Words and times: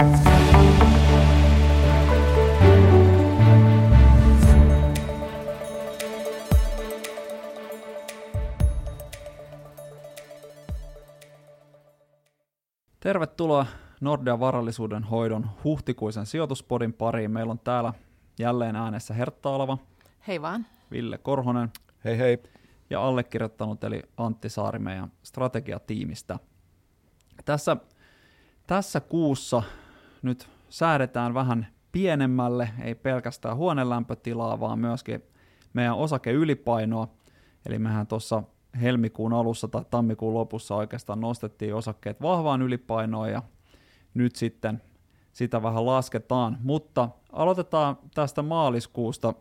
Tervetuloa 0.00 0.16
Nordea 14.00 14.40
varallisuuden 14.40 15.04
hoidon 15.04 15.50
huhtikuisen 15.64 16.26
sijoituspodin 16.26 16.92
pariin. 16.92 17.30
Meillä 17.30 17.50
on 17.50 17.58
täällä 17.58 17.92
jälleen 18.38 18.76
äänessä 18.76 19.14
Hertta 19.14 19.54
Alava. 19.54 19.78
Hei 20.26 20.42
vaan. 20.42 20.66
Ville 20.90 21.18
Korhonen. 21.18 21.72
Hei 22.04 22.18
hei. 22.18 22.42
Ja 22.90 23.02
allekirjoittanut 23.02 23.84
eli 23.84 24.02
Antti 24.16 24.48
Saari 24.48 24.78
meidän 24.78 25.12
strategiatiimistä. 25.22 26.38
Tässä, 27.44 27.76
tässä 28.66 29.00
kuussa 29.00 29.62
nyt 30.22 30.48
säädetään 30.68 31.34
vähän 31.34 31.66
pienemmälle, 31.92 32.70
ei 32.82 32.94
pelkästään 32.94 33.56
huonelämpötilaa, 33.56 34.60
vaan 34.60 34.78
myöskin 34.78 35.22
meidän 35.72 35.96
osakeylipainoa. 35.96 37.08
Eli 37.66 37.78
mehän 37.78 38.06
tuossa 38.06 38.42
helmikuun 38.80 39.32
alussa 39.32 39.68
tai 39.68 39.84
tammikuun 39.90 40.34
lopussa 40.34 40.74
oikeastaan 40.74 41.20
nostettiin 41.20 41.74
osakkeet 41.74 42.22
vahvaan 42.22 42.62
ylipainoon 42.62 43.30
ja 43.30 43.42
nyt 44.14 44.36
sitten 44.36 44.82
sitä 45.32 45.62
vähän 45.62 45.86
lasketaan. 45.86 46.58
Mutta 46.62 47.08
aloitetaan 47.32 47.98
tästä 48.14 48.42
maaliskuusta. 48.42 49.34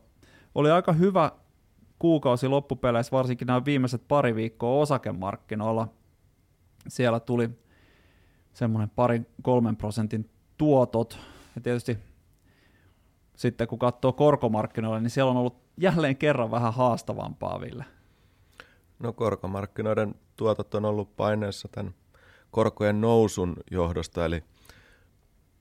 Oli 0.56 0.72
aika 0.72 0.94
hyvä 0.94 1.32
kuukausi 2.00 2.48
loppupeleissä, 2.48 3.12
varsinkin 3.12 3.46
nämä 3.46 3.66
viimeiset 3.66 4.08
pari 4.08 4.36
viikkoa 4.36 4.82
osakemarkkinoilla. 4.82 5.88
Siellä 6.88 7.20
tuli 7.20 7.50
semmoinen 8.54 8.90
parin 8.90 9.28
kolmen 9.42 9.76
prosentin 9.76 10.30
tuotot. 10.60 11.20
Ja 11.56 11.62
tietysti 11.62 11.98
sitten 13.36 13.68
kun 13.68 13.80
katsoo 13.80 14.14
korkomarkkinoilla, 14.14 15.00
niin 15.00 15.10
siellä 15.10 15.32
on 15.32 15.38
ollut 15.38 15.62
jälleen 15.78 16.18
kerran 16.18 16.52
vähän 16.52 16.74
haastavampaa, 16.74 17.62
Ville. 17.62 17.86
No 19.00 19.14
korkomarkkinoiden 19.14 20.16
tuotot 20.36 20.76
on 20.76 20.86
ollut 20.86 21.16
paineessa 21.16 21.68
tämän 21.72 21.94
korkojen 22.52 23.02
nousun 23.02 23.56
johdosta, 23.72 24.26
eli 24.26 24.44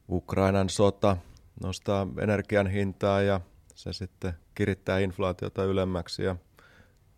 Ukrainan 0.08 0.68
sota 0.68 1.16
nostaa 1.62 2.06
energian 2.20 2.66
hintaa 2.66 3.22
ja 3.22 3.40
se 3.74 3.92
sitten 3.92 4.32
kirittää 4.54 4.98
inflaatiota 4.98 5.64
ylemmäksi 5.64 6.22
ja 6.22 6.36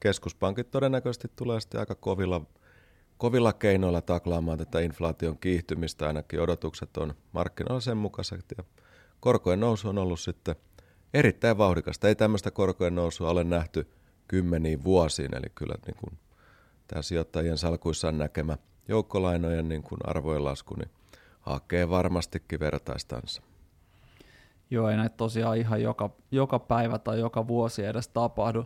keskuspankit 0.01 0.71
todennäköisesti 0.71 1.29
tulee 1.37 1.61
sitten 1.61 1.81
aika 1.81 1.95
kovilla, 1.95 2.41
kovilla 3.21 3.53
keinoilla 3.53 4.01
taklaamaan 4.01 4.59
tätä 4.59 4.81
inflaation 4.81 5.39
kiihtymistä, 5.39 6.07
ainakin 6.07 6.41
odotukset 6.41 6.97
on 6.97 7.15
markkinoilla 7.33 7.81
sen 7.81 7.97
mukaiset 7.97 8.45
ja 8.59 8.65
korkojen 9.21 9.61
nousu 9.61 9.89
on 9.89 9.99
ollut 9.99 10.21
sitten 10.21 10.57
erittäin 11.15 11.59
vauhdikasta. 11.59 12.09
Ei 12.09 12.15
tämmöistä 12.15 12.51
korkojen 12.51 12.95
nousua 12.95 13.31
ole 13.31 13.45
nähty 13.45 13.91
kymmeniin 14.29 14.85
vuosiin, 14.85 15.37
eli 15.37 15.47
kyllä 15.55 15.75
niin 15.87 15.97
kuin 15.97 16.19
tämä 16.87 17.03
sijoittajien 17.03 17.59
salkuissaan 17.59 18.19
näkemä 18.19 18.59
joukkolainojen 18.89 19.69
niin 19.69 19.83
kuin 19.83 19.99
arvojen 20.05 20.45
lasku 20.45 20.75
niin 20.75 20.91
hakee 21.41 21.89
varmastikin 21.89 22.61
vertaistansa. 22.61 23.43
Joo, 24.71 24.89
ei 24.89 24.97
näitä 24.97 25.17
tosiaan 25.17 25.59
ihan 25.59 25.83
joka, 25.83 26.11
joka 26.31 26.59
päivä 26.59 26.99
tai 26.99 27.21
joka 27.21 27.49
vuosi 27.49 27.85
edes 27.85 28.09
tapahdu. 28.09 28.65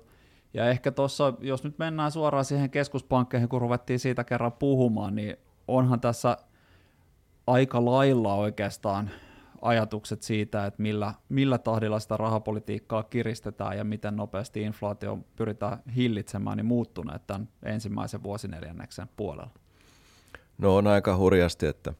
Ja 0.54 0.68
ehkä 0.68 0.90
tuossa, 0.92 1.34
jos 1.40 1.64
nyt 1.64 1.78
mennään 1.78 2.10
suoraan 2.10 2.44
siihen 2.44 2.70
keskuspankkeihin, 2.70 3.48
kun 3.48 3.60
ruvettiin 3.60 3.98
siitä 3.98 4.24
kerran 4.24 4.52
puhumaan, 4.52 5.14
niin 5.14 5.36
onhan 5.68 6.00
tässä 6.00 6.36
aika 7.46 7.84
lailla 7.84 8.34
oikeastaan 8.34 9.10
ajatukset 9.62 10.22
siitä, 10.22 10.66
että 10.66 10.82
millä, 10.82 11.14
millä 11.28 11.58
tahdilla 11.58 12.00
sitä 12.00 12.16
rahapolitiikkaa 12.16 13.02
kiristetään 13.02 13.78
ja 13.78 13.84
miten 13.84 14.16
nopeasti 14.16 14.62
inflaatio 14.62 15.18
pyritään 15.36 15.78
hillitsemään, 15.96 16.56
niin 16.56 16.66
muuttuneet 16.66 17.26
tämän 17.26 17.48
ensimmäisen 17.62 18.22
vuosineljänneksen 18.22 19.08
puolella? 19.16 19.50
No 20.58 20.76
on 20.76 20.86
aika 20.86 21.16
hurjasti, 21.16 21.66
että 21.66 21.94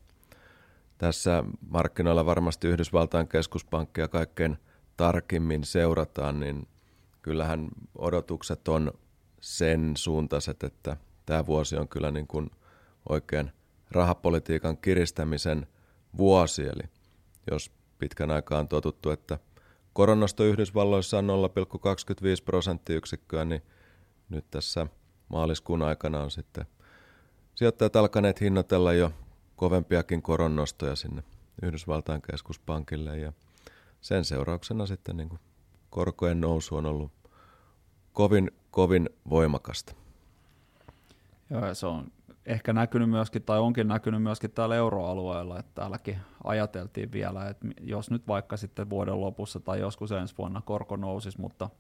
tässä 0.99 1.45
markkinoilla 1.71 2.27
varmasti 2.27 2.69
Yhdysvaltain 2.69 3.29
keskuspankkia 3.29 4.09
kaikkein 4.09 4.59
tarkimmin 4.97 5.65
seurataan, 5.65 6.41
niin 6.41 6.69
kyllähän 7.25 7.69
odotukset 7.99 8.69
on 8.69 8.93
sen 9.41 9.93
suuntaiset, 9.97 10.63
että 10.63 10.97
tämä 11.27 11.47
vuosi 11.47 11.77
on 11.77 11.89
kyllä 11.89 12.11
niin 12.11 12.27
kuin 12.27 12.51
oikein 13.09 13.53
rahapolitiikan 13.91 14.77
kiristämisen 14.77 15.67
vuosi, 16.17 16.63
eli 16.63 16.83
jos 17.51 17.71
pitkän 17.99 18.31
aikaa 18.31 18.59
on 18.59 18.69
totuttu, 18.69 19.11
että 19.11 19.39
koronnosto 19.93 20.45
Yhdysvalloissa 20.45 21.19
on 21.19 21.29
0,25 21.29 22.45
prosenttiyksikköä, 22.45 23.45
niin 23.45 23.63
nyt 24.29 24.51
tässä 24.51 24.87
maaliskuun 25.29 25.83
aikana 25.83 26.23
on 26.23 26.31
sitten 26.31 26.67
sijoittajat 27.55 27.97
alkaneet 27.97 28.41
hinnoitella 28.41 28.93
jo 28.93 29.13
kovempiakin 29.57 30.23
koronnostoja 30.23 30.97
sinne 30.97 31.23
Yhdysvaltain 31.63 32.23
keskuspankille 32.23 33.19
ja 33.19 33.33
sen 34.01 34.25
seurauksena 34.25 34.87
sitten 34.87 35.17
niin 35.17 35.29
kuin 35.29 35.41
korkojen 35.95 36.41
nousu 36.41 36.77
on 36.77 36.87
ollut 36.87 37.13
kovin, 38.13 38.51
kovin 38.71 39.11
voimakasta. 39.31 39.95
Joo, 41.51 41.75
se 41.75 41.87
on 41.87 42.13
ehkä 42.47 42.73
näkynyt 42.73 43.11
myöskin, 43.11 43.43
tai 43.43 43.59
onkin 43.59 43.89
näkynyt 43.89 44.23
myöskin 44.23 44.51
täällä 44.51 44.75
euroalueella, 44.75 45.59
että 45.59 45.73
täälläkin 45.75 46.19
ajateltiin 46.45 47.13
vielä, 47.13 47.49
että 47.49 47.67
jos 47.81 48.11
nyt 48.11 48.29
vaikka 48.29 48.57
sitten 48.57 48.91
vuoden 48.91 49.21
lopussa 49.21 49.61
tai 49.61 49.81
joskus 49.81 50.13
ensi 50.13 50.35
vuonna 50.39 50.61
korko 50.61 50.97
nousisi, 50.97 51.41
mutta 51.41 51.71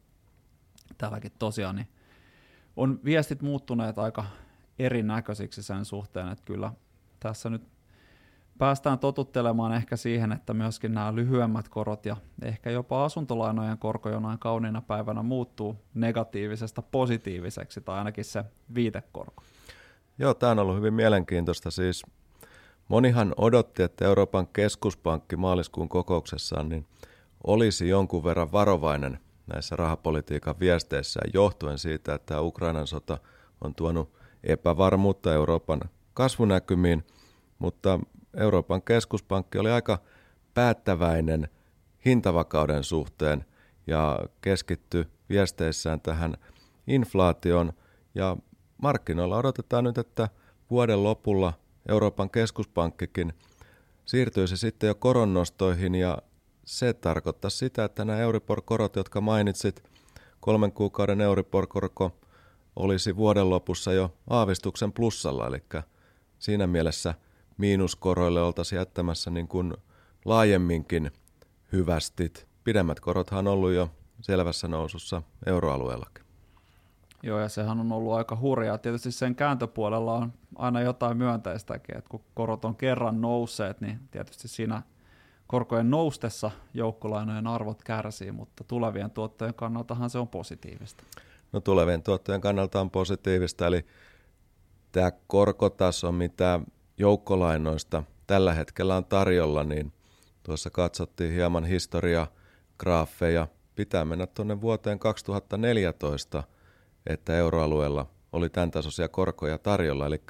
täälläkin 0.99 1.33
tosiaan 1.39 1.77
niin 1.77 1.89
on 2.77 3.01
viestit 3.05 3.43
muuttuneet 3.43 3.99
aika 3.99 4.25
erinäköisiksi 4.79 5.63
sen 5.63 5.85
suhteen, 5.85 6.29
että 6.29 6.45
kyllä 6.45 6.73
tässä 7.21 7.51
nyt 7.51 7.63
päästään 8.59 8.99
totuttelemaan 8.99 9.73
ehkä 9.73 9.97
siihen, 9.97 10.33
että 10.33 10.55
myöskin 10.55 10.95
nämä 10.95 11.15
lyhyemmät 11.15 11.69
korot 11.69 12.07
ja 12.07 12.17
ehkä 12.43 12.71
jopa 12.71 13.05
asuntolainojen 13.05 13.79
korko 13.79 14.11
jonain 14.11 14.39
kauniina 14.39 14.83
päivänä 14.83 15.23
muuttuu 15.23 15.77
negatiivisesta 15.95 16.83
positiiviseksi, 16.83 17.81
tai 17.81 17.99
ainakin 17.99 18.25
se 18.25 18.45
viitekorko. 18.75 19.43
Joo, 20.19 20.35
tämä 20.35 20.53
on 20.53 20.59
ollut 20.59 20.77
hyvin 20.77 20.95
mielenkiintoista. 20.95 21.71
Siis 21.71 22.03
monihan 22.89 23.35
odotti, 23.37 23.83
että 23.83 24.05
Euroopan 24.05 24.47
keskuspankki 24.47 25.37
maaliskuun 25.37 25.89
kokouksessaan 25.89 26.69
niin 26.69 26.87
olisi 27.47 27.89
jonkun 27.89 28.25
verran 28.25 28.53
varovainen 28.53 29.19
näissä 29.47 29.77
rahapolitiikan 29.77 30.61
viesteissä 30.61 31.21
johtuen 31.35 31.79
siitä, 31.79 32.15
että 32.15 32.41
Ukrainan 32.41 32.87
sota 32.87 33.19
on 33.61 33.75
tuonut 33.75 34.13
epävarmuutta 34.45 35.35
Euroopan 35.35 35.81
kasvunäkymiin, 36.15 37.07
mutta 37.59 38.01
Euroopan 38.37 38.83
keskuspankki 38.83 39.59
oli 39.59 39.71
aika 39.71 39.99
päättäväinen 40.55 41.49
hintavakauden 42.07 42.85
suhteen 42.85 43.45
ja 43.87 44.19
keskittyi 44.41 45.05
viesteissään 45.29 46.01
tähän 46.01 46.37
inflaation 46.87 47.73
ja 48.15 48.37
markkinoilla 48.83 49.37
odotetaan 49.37 49.85
nyt, 49.85 49.99
että 49.99 50.29
vuoden 50.71 51.05
lopulla 51.05 51.53
Euroopan 51.89 52.31
keskuspankkikin 52.31 53.33
siirtyisi 54.05 54.57
sitten 54.57 54.89
jo 54.89 54.95
koronnostoihin 54.95 55.95
ja 55.95 56.19
se 56.65 56.93
tarkoittaa 56.93 57.51
sitä, 57.51 57.85
että 57.85 58.05
nämä 58.05 58.19
Euribor-korot, 58.19 58.97
jotka 58.97 59.21
mainitsit, 59.21 59.83
kolmen 60.41 60.73
kuukauden 60.73 61.21
Euribor-korko 61.21 62.11
olisi 62.77 63.17
vuoden 63.17 63.51
lopussa 63.51 63.93
jo 63.93 64.15
aavistuksen 64.31 64.93
plussalla, 64.93 65.47
eli 65.47 65.63
siinä 66.39 66.67
mielessä 66.67 67.15
miinuskoroille 67.59 68.43
oltaisiin 68.43 68.77
jättämässä 68.77 69.31
niin 69.31 69.49
kuin 69.49 69.75
laajemminkin 70.25 71.11
hyvästit. 71.73 72.49
Pidemmät 72.65 73.01
korothan 73.01 73.39
on 73.39 73.53
ollut 73.53 73.73
jo 73.73 73.91
selvässä 74.21 74.69
nousussa 74.69 75.23
euroalueellakin. 75.47 76.25
Joo, 77.23 77.39
ja 77.41 77.49
sehän 77.49 77.81
on 77.81 77.93
ollut 77.93 78.13
aika 78.13 78.37
hurjaa. 78.41 78.79
Tietysti 78.79 79.13
sen 79.13 79.35
kääntöpuolella 79.35 80.15
on 80.15 80.33
aina 80.57 80.81
jotain 80.81 81.17
myönteistäkin, 81.17 81.97
että 81.97 82.11
kun 82.11 82.25
korot 82.35 82.65
on 82.65 82.77
kerran 82.77 83.21
nousseet, 83.21 83.81
niin 83.81 84.01
tietysti 84.11 84.49
siinä 84.49 84.83
korkojen 85.47 85.91
noustessa 85.91 86.51
joukkolainojen 86.75 87.47
arvot 87.47 87.83
kärsii, 87.85 88.33
mutta 88.33 88.65
tulevien 88.65 89.11
tuottojen 89.11 89.55
kannaltahan 89.55 90.11
se 90.11 90.19
on 90.19 90.29
positiivista. 90.29 91.05
No 91.53 91.61
tulevien 91.61 92.03
tuottojen 92.03 92.41
kannalta 92.41 92.81
on 92.81 92.91
positiivista, 92.91 93.67
eli 93.67 93.87
tämä 94.93 95.13
korkotaso, 95.27 96.13
mitä 96.13 96.61
joukkolainoista 96.99 98.03
tällä 98.27 98.55
hetkellä 98.55 98.97
on 98.97 99.05
tarjolla, 99.05 99.65
niin 99.65 99.93
tuossa 100.43 100.71
katsottiin 100.71 101.33
hieman 101.33 101.65
historiagraafeja. 101.65 103.49
Pitää 103.75 104.05
mennä 104.05 104.27
tuonne 104.27 104.61
vuoteen 104.61 104.99
2014– 104.99 106.43
että 107.07 107.37
euroalueella 107.37 108.07
oli 108.33 108.51
tämän 108.51 108.71
tasoisia 108.71 109.09
korkoja 109.09 109.59
tarjolla. 109.59 110.07
Eli 110.07 110.23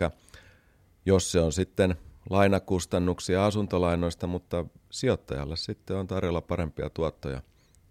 jos 1.07 1.33
se 1.33 1.41
on 1.41 1.53
sitten 1.53 1.97
lainakustannuksia 2.31 3.47
asuntolainoista, 3.47 4.27
mutta 4.27 4.65
sijoittajalle 4.91 5.57
sitten 5.57 5.97
on 5.97 6.07
tarjolla 6.07 6.41
parempia 6.41 6.91
tuottoja 6.91 7.43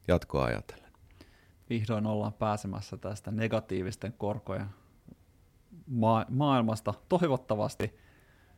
jatkoa 0.08 0.46
ajatellen. 0.46 0.92
Vihdoin 1.70 2.06
ollaan 2.06 2.34
pääsemässä 2.34 2.98
tästä 2.98 3.32
negatiivisten 3.32 4.14
korkojen 4.18 4.68
ma- 5.88 6.26
maailmasta 6.30 6.94
toivottavasti 7.10 7.96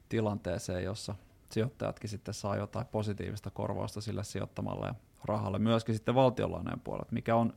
tilanteeseen, 0.09 0.83
jossa 0.83 1.15
sijoittajatkin 1.51 2.09
sitten 2.09 2.33
saa 2.33 2.55
jotain 2.55 2.85
positiivista 2.85 3.49
korvausta 3.49 4.01
sille 4.01 4.23
sijoittamalle 4.23 4.87
ja 4.87 4.95
rahalle, 5.23 5.59
myöskin 5.59 5.95
sitten 5.95 6.15
valtionlainojen 6.15 6.79
puolella, 6.79 7.07
mikä 7.11 7.35
on 7.35 7.53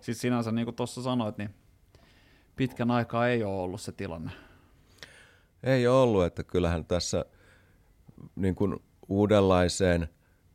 siis 0.00 0.20
sinänsä, 0.20 0.52
niin 0.52 0.64
kuin 0.64 0.76
tuossa 0.76 1.02
sanoit, 1.02 1.38
niin 1.38 1.54
pitkän 2.56 2.90
aikaa 2.90 3.28
ei 3.28 3.44
ole 3.44 3.62
ollut 3.62 3.80
se 3.80 3.92
tilanne. 3.92 4.30
Ei 5.62 5.86
ole 5.86 6.02
ollut, 6.02 6.24
että 6.24 6.44
kyllähän 6.44 6.84
tässä 6.84 7.24
niin 8.36 8.54
kuin 8.54 8.76
uudenlaiseen 9.08 10.08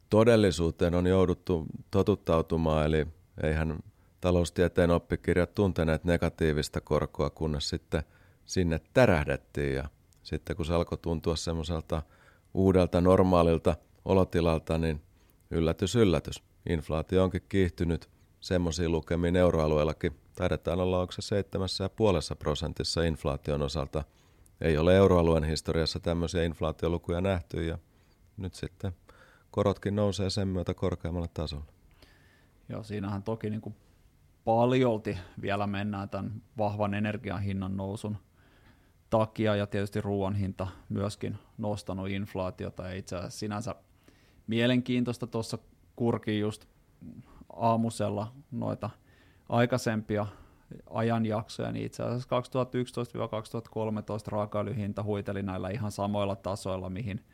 todellisuuteen 0.10 0.96
on 0.96 1.08
jouduttu 1.08 1.66
totuttautumaan, 1.92 2.86
eli 2.86 3.08
eihän 3.44 3.80
taloustieteen 4.22 4.92
oppikirjat 4.92 5.54
tunteneet 5.54 6.04
negatiivista 6.04 6.82
korkoa, 6.82 7.30
kunnes 7.30 7.70
sitten 7.70 8.04
sinne 8.46 8.80
tärähdettiin 8.94 9.76
ja 9.76 9.90
sitten 10.26 10.56
kun 10.56 10.66
se 10.66 10.74
alkoi 10.74 10.98
tuntua 10.98 11.36
semmoiselta 11.36 12.02
uudelta 12.54 13.02
normaalilta 13.02 13.76
olotilalta, 14.06 14.78
niin 14.78 15.02
yllätys, 15.52 15.96
yllätys. 15.96 16.44
Inflaatio 16.70 17.24
onkin 17.24 17.42
kiihtynyt 17.50 18.10
semmoisiin 18.40 18.92
lukemiin 18.92 19.36
euroalueellakin. 19.36 20.16
Taidetaan 20.36 20.80
olla, 20.80 21.00
onko 21.00 21.12
se 21.12 21.42
7,5 22.32 22.36
prosentissa 22.40 23.04
inflaation 23.04 23.62
osalta. 23.62 24.04
Ei 24.62 24.78
ole 24.78 24.96
euroalueen 24.96 25.44
historiassa 25.44 26.00
tämmöisiä 26.00 26.44
inflaatiolukuja 26.44 27.22
nähty 27.22 27.66
ja 27.66 27.78
nyt 28.38 28.54
sitten 28.54 28.96
korotkin 29.52 29.96
nousee 29.96 30.30
sen 30.30 30.48
myötä 30.48 30.74
korkeammalle 30.74 31.30
tasolle. 31.34 31.66
Joo, 32.70 32.84
siinähän 32.84 33.24
toki 33.24 33.50
niin 33.50 33.62
kuin 33.62 33.76
paljolti 34.46 35.18
vielä 35.42 35.68
mennään 35.68 36.10
tämän 36.10 36.42
vahvan 36.58 36.94
energian 36.94 37.42
hinnan 37.42 37.78
nousun 37.78 38.18
takia 39.20 39.56
ja 39.56 39.68
tietysti 39.68 40.02
ruoan 40.02 40.36
hinta 40.36 40.68
myöskin 40.90 41.38
nostanut 41.58 42.10
inflaatiota. 42.10 42.84
Ja 42.84 42.94
itse 42.94 43.16
asiassa 43.16 43.40
sinänsä 43.40 43.76
mielenkiintoista 44.48 45.28
tuossa 45.28 45.58
kurki 45.96 46.40
just 46.40 46.66
aamusella 47.56 48.34
noita 48.52 48.90
aikaisempia 49.50 50.26
ajanjaksoja, 50.90 51.72
niin 51.72 51.86
itse 51.86 52.04
asiassa 52.04 52.30
2011-2013 54.28 54.32
raakaöljyhinta 54.32 55.04
huiteli 55.04 55.44
näillä 55.44 55.70
ihan 55.70 55.92
samoilla 55.92 56.36
tasoilla, 56.36 56.90
mihin 56.90 57.26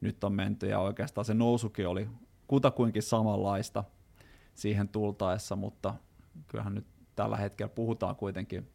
nyt 0.00 0.24
on 0.24 0.32
menty, 0.32 0.66
ja 0.66 0.80
oikeastaan 0.80 1.24
se 1.24 1.34
nousukin 1.34 1.88
oli 1.88 2.08
kutakuinkin 2.46 3.02
samanlaista 3.02 3.84
siihen 4.54 4.88
tultaessa, 4.88 5.56
mutta 5.56 5.94
kyllähän 6.48 6.74
nyt 6.74 6.86
tällä 7.16 7.36
hetkellä 7.36 7.72
puhutaan 7.74 8.16
kuitenkin 8.16 8.73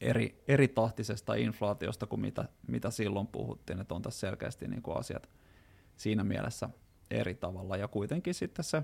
eri, 0.00 0.44
eri 0.48 0.68
tahtisesta 0.68 1.34
inflaatiosta 1.34 2.06
kuin 2.06 2.20
mitä, 2.20 2.48
mitä 2.66 2.90
silloin 2.90 3.26
puhuttiin, 3.26 3.80
että 3.80 3.94
on 3.94 4.02
tässä 4.02 4.20
selkeästi 4.20 4.68
niin 4.68 4.82
kuin 4.82 4.96
asiat 4.96 5.30
siinä 5.96 6.24
mielessä 6.24 6.68
eri 7.10 7.34
tavalla. 7.34 7.76
Ja 7.76 7.88
kuitenkin 7.88 8.34
sitten 8.34 8.64
se 8.64 8.82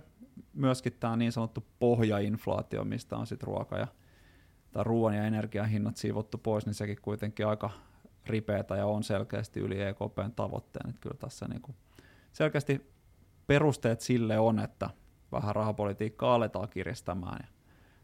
myöskin 0.54 0.92
tämä 1.00 1.16
niin 1.16 1.32
sanottu 1.32 1.64
pohjainflaatio, 1.78 2.84
mistä 2.84 3.16
on 3.16 3.26
sitten 3.26 3.46
ruoka 3.46 3.78
ja 3.78 3.86
tai 4.72 4.84
ruoan 4.84 5.14
ja 5.14 5.24
energian 5.24 5.68
hinnat 5.68 5.96
siivottu 5.96 6.38
pois, 6.38 6.66
niin 6.66 6.74
sekin 6.74 6.98
kuitenkin 7.02 7.46
aika 7.46 7.70
ripeätä 8.26 8.76
ja 8.76 8.86
on 8.86 9.02
selkeästi 9.02 9.60
yli 9.60 9.82
EKPn 9.82 10.32
tavoitteen. 10.36 10.90
Että 10.90 11.00
kyllä 11.00 11.16
tässä 11.18 11.48
niin 11.48 11.62
kuin 11.62 11.76
selkeästi 12.32 12.92
perusteet 13.46 14.00
sille 14.00 14.38
on, 14.38 14.58
että 14.58 14.90
vähän 15.32 15.54
rahapolitiikkaa 15.54 16.34
aletaan 16.34 16.68
kiristämään. 16.68 17.38
Ja 17.42 17.48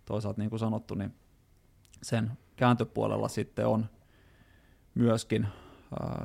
toisaalta 0.05 0.41
niin 0.41 0.51
kuin 0.51 0.61
sanottu, 0.61 0.95
niin 0.95 1.15
sen 2.03 2.31
kääntöpuolella 2.59 3.29
sitten 3.29 3.67
on 3.67 3.87
myöskin 4.95 5.47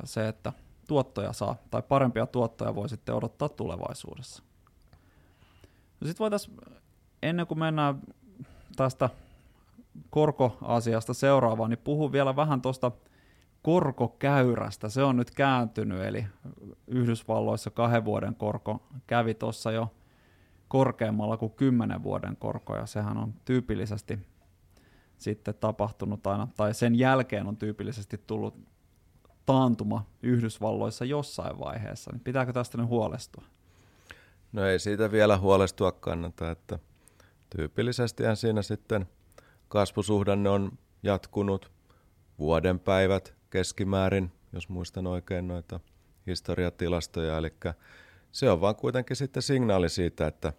se, 0.04 0.28
että 0.28 0.52
tuottoja 0.88 1.32
saa, 1.32 1.56
tai 1.70 1.82
parempia 1.82 2.26
tuottoja 2.26 2.74
voi 2.74 2.88
sitten 2.88 3.14
odottaa 3.14 3.48
tulevaisuudessa. 3.48 4.42
No 6.00 6.06
sitten 6.06 6.24
voitaisiin, 6.24 6.56
ennen 7.22 7.46
kuin 7.46 7.58
mennään 7.58 8.00
tästä 8.76 9.10
korkoasiasta 10.10 11.14
seuraavaan, 11.14 11.70
niin 11.70 11.80
puhun 11.84 12.12
vielä 12.12 12.36
vähän 12.36 12.62
tuosta 12.62 12.90
korkokäyrästä. 13.62 14.88
Se 14.88 15.02
on 15.02 15.16
nyt 15.16 15.30
kääntynyt, 15.30 16.02
eli 16.02 16.26
Yhdysvalloissa 16.86 17.70
kahden 17.70 18.04
vuoden 18.04 18.34
korko 18.34 18.82
kävi 19.06 19.34
tuossa 19.34 19.72
jo 19.72 19.92
korkeammalla 20.68 21.36
kuin 21.36 21.52
kymmenen 21.52 22.02
vuoden 22.02 22.36
korko, 22.36 22.76
ja 22.76 22.86
sehän 22.86 23.16
on 23.16 23.34
tyypillisesti 23.44 24.18
sitten 25.18 25.54
tapahtunut 25.54 26.26
aina, 26.26 26.48
tai 26.56 26.74
sen 26.74 26.94
jälkeen 26.98 27.46
on 27.46 27.56
tyypillisesti 27.56 28.20
tullut 28.26 28.54
taantuma 29.46 30.06
Yhdysvalloissa 30.22 31.04
jossain 31.04 31.58
vaiheessa, 31.58 32.12
niin 32.12 32.20
pitääkö 32.20 32.52
tästä 32.52 32.78
nyt 32.78 32.88
huolestua? 32.88 33.44
No 34.52 34.66
ei 34.66 34.78
siitä 34.78 35.12
vielä 35.12 35.38
huolestua 35.38 35.92
kannata, 35.92 36.50
että 36.50 36.78
tyypillisesti 37.56 38.22
siinä 38.34 38.62
sitten 38.62 39.06
kasvusuhdanne 39.68 40.50
on 40.50 40.72
jatkunut 41.02 41.72
vuoden 42.38 42.80
päivät 42.80 43.34
keskimäärin, 43.50 44.32
jos 44.52 44.68
muistan 44.68 45.06
oikein 45.06 45.48
noita 45.48 45.80
historiatilastoja, 46.26 47.38
eli 47.38 47.54
se 48.32 48.50
on 48.50 48.60
vaan 48.60 48.76
kuitenkin 48.76 49.16
sitten 49.16 49.42
signaali 49.42 49.88
siitä, 49.88 50.26
että 50.26 50.52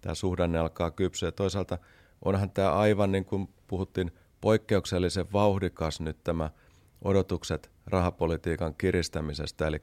tämä 0.00 0.14
suhdanne 0.14 0.58
alkaa 0.58 0.90
kypsyä. 0.90 1.32
Toisaalta 1.32 1.78
onhan 2.24 2.50
tämä 2.50 2.72
aivan 2.72 3.12
niin 3.12 3.24
kuin 3.24 3.48
puhuttiin 3.66 4.12
poikkeuksellisen 4.40 5.32
vauhdikas 5.32 6.00
nyt 6.00 6.24
tämä 6.24 6.50
odotukset 7.04 7.70
rahapolitiikan 7.86 8.74
kiristämisestä, 8.74 9.66
eli 9.66 9.82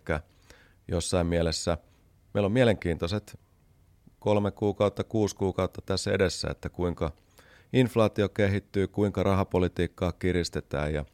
jossain 0.88 1.28
mielessä 1.28 1.78
meillä 2.34 2.46
on 2.46 2.52
mielenkiintoiset 2.52 3.40
kolme 4.20 4.52
kuukautta, 4.52 5.04
kuusi 5.04 5.36
kuukautta 5.36 5.82
tässä 5.82 6.12
edessä, 6.12 6.48
että 6.52 6.70
kuinka 6.70 7.12
inflaatio 7.74 8.30
kehittyy, 8.30 8.88
kuinka 8.88 9.24
rahapolitiikkaa 9.24 10.12
kiristetään 10.12 10.94
ja 10.94 11.06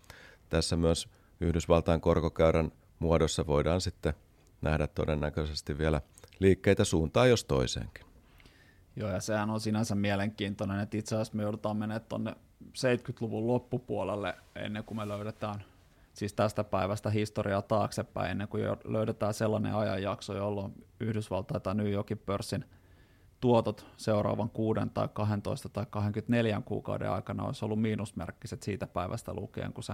tässä 0.49 0.77
myös 0.77 1.07
Yhdysvaltain 1.41 2.01
korkokäyrän 2.01 2.71
muodossa 2.99 3.47
voidaan 3.47 3.81
sitten 3.81 4.13
nähdä 4.61 4.87
todennäköisesti 4.87 5.77
vielä 5.77 6.01
liikkeitä 6.39 6.83
suuntaan 6.83 7.29
jos 7.29 7.45
toiseenkin. 7.45 8.12
Joo, 8.95 9.09
ja 9.09 9.19
sehän 9.19 9.49
on 9.49 9.59
sinänsä 9.59 9.95
mielenkiintoinen, 9.95 10.79
että 10.79 10.97
itse 10.97 11.15
asiassa 11.15 11.37
me 11.37 11.43
joudutaan 11.43 11.77
menemään 11.77 12.01
tuonne 12.09 12.35
70-luvun 12.65 13.47
loppupuolelle 13.47 14.35
ennen 14.55 14.83
kuin 14.83 14.97
me 14.97 15.07
löydetään 15.07 15.63
siis 16.13 16.33
tästä 16.33 16.63
päivästä 16.63 17.09
historiaa 17.09 17.61
taaksepäin, 17.61 18.31
ennen 18.31 18.47
kuin 18.47 18.63
löydetään 18.83 19.33
sellainen 19.33 19.75
ajanjakso, 19.75 20.35
jolloin 20.35 20.73
Yhdysvaltain 20.99 21.61
tai 21.61 21.75
New 21.75 21.91
Yorkin 21.91 22.17
pörssin 22.17 22.65
tuotot 23.39 23.85
seuraavan 23.97 24.49
kuuden 24.49 24.89
tai 24.89 25.09
12 25.13 25.69
tai 25.69 25.85
24 25.89 26.61
kuukauden 26.65 27.11
aikana 27.11 27.43
olisi 27.43 27.65
ollut 27.65 27.81
miinusmerkkiset 27.81 28.63
siitä 28.63 28.87
päivästä 28.87 29.33
lukien, 29.33 29.73
kun 29.73 29.83
se 29.83 29.93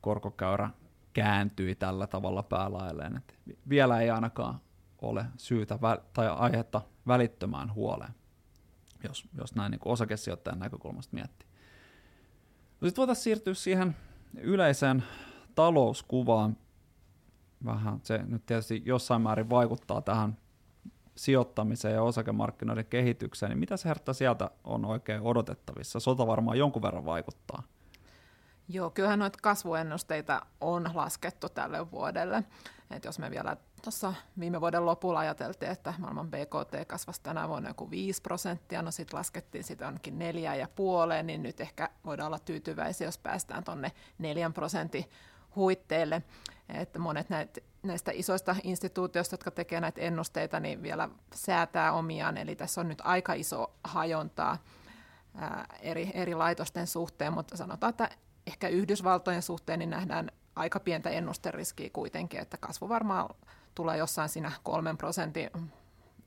korkokäyrä 0.00 0.70
kääntyi 1.12 1.74
tällä 1.74 2.06
tavalla 2.06 2.42
päälailleen. 2.42 3.16
että 3.16 3.34
vielä 3.68 4.00
ei 4.00 4.10
ainakaan 4.10 4.60
ole 5.02 5.24
syytä 5.36 5.74
vä- 5.74 6.02
tai 6.12 6.28
aihetta 6.28 6.82
välittömään 7.06 7.74
huoleen, 7.74 8.14
jos, 9.04 9.24
jos 9.38 9.54
näin 9.54 9.70
niin 9.70 9.80
osakesijoittajan 9.84 10.58
näkökulmasta 10.58 11.14
miettii. 11.14 11.48
No 12.80 12.86
sitten 12.88 13.02
voitaisiin 13.02 13.24
siirtyä 13.24 13.54
siihen 13.54 13.96
yleiseen 14.40 15.04
talouskuvaan. 15.54 16.56
Vähän 17.64 18.00
se 18.02 18.18
nyt 18.18 18.46
tietysti 18.46 18.82
jossain 18.84 19.22
määrin 19.22 19.50
vaikuttaa 19.50 20.02
tähän 20.02 20.36
sijoittamiseen 21.16 21.94
ja 21.94 22.02
osakemarkkinoiden 22.02 22.86
kehitykseen, 22.86 23.50
niin 23.50 23.58
mitä 23.58 23.76
se 23.76 23.88
hertta 23.88 24.12
sieltä 24.12 24.50
on 24.64 24.84
oikein 24.84 25.20
odotettavissa? 25.22 26.00
Sota 26.00 26.26
varmaan 26.26 26.58
jonkun 26.58 26.82
verran 26.82 27.04
vaikuttaa. 27.04 27.62
Joo, 28.68 28.90
kyllähän 28.90 29.18
noita 29.18 29.38
kasvuennusteita 29.42 30.46
on 30.60 30.90
laskettu 30.94 31.48
tälle 31.48 31.90
vuodelle. 31.90 32.44
Et 32.90 33.04
jos 33.04 33.18
me 33.18 33.30
vielä 33.30 33.56
tuossa 33.82 34.14
viime 34.38 34.60
vuoden 34.60 34.86
lopulla 34.86 35.18
ajateltiin, 35.18 35.70
että 35.70 35.94
maailman 35.98 36.30
BKT 36.30 36.86
kasvaisi 36.86 37.22
tänä 37.22 37.48
vuonna 37.48 37.70
joku 37.70 37.90
5 37.90 38.22
prosenttia, 38.22 38.82
no 38.82 38.90
sitten 38.90 39.18
laskettiin 39.18 39.64
sitä 39.64 39.88
onkin 39.88 40.18
neljä 40.18 40.54
ja 40.54 40.68
puoleen, 40.68 41.26
niin 41.26 41.42
nyt 41.42 41.60
ehkä 41.60 41.90
voidaan 42.04 42.26
olla 42.26 42.38
tyytyväisiä, 42.38 43.06
jos 43.06 43.18
päästään 43.18 43.64
tuonne 43.64 43.92
neljän 44.18 44.52
prosentin 44.52 45.04
huitteelle. 45.56 46.22
Että 46.68 46.98
monet 46.98 47.26
näistä 47.82 48.10
isoista 48.14 48.56
instituutioista, 48.62 49.34
jotka 49.34 49.50
tekevät 49.50 49.82
näitä 49.82 50.00
ennusteita, 50.00 50.60
niin 50.60 50.82
vielä 50.82 51.08
säätää 51.34 51.92
omiaan, 51.92 52.36
eli 52.36 52.56
tässä 52.56 52.80
on 52.80 52.88
nyt 52.88 53.02
aika 53.04 53.32
iso 53.32 53.74
hajontaa 53.84 54.58
ää, 55.34 55.66
eri, 55.80 56.10
eri 56.14 56.34
laitosten 56.34 56.86
suhteen, 56.86 57.32
mutta 57.32 57.56
sanotaan, 57.56 57.90
että 57.90 58.10
ehkä 58.46 58.68
Yhdysvaltojen 58.68 59.42
suhteen 59.42 59.78
niin 59.78 59.90
nähdään 59.90 60.30
aika 60.56 60.80
pientä 60.80 61.10
ennusteriskiä 61.10 61.90
kuitenkin, 61.92 62.40
että 62.40 62.56
kasvu 62.56 62.88
varmaan 62.88 63.34
tulee 63.78 63.96
jossain 63.96 64.28
siinä 64.28 64.52
kolmen 64.62 64.96
prosentin 64.98 65.50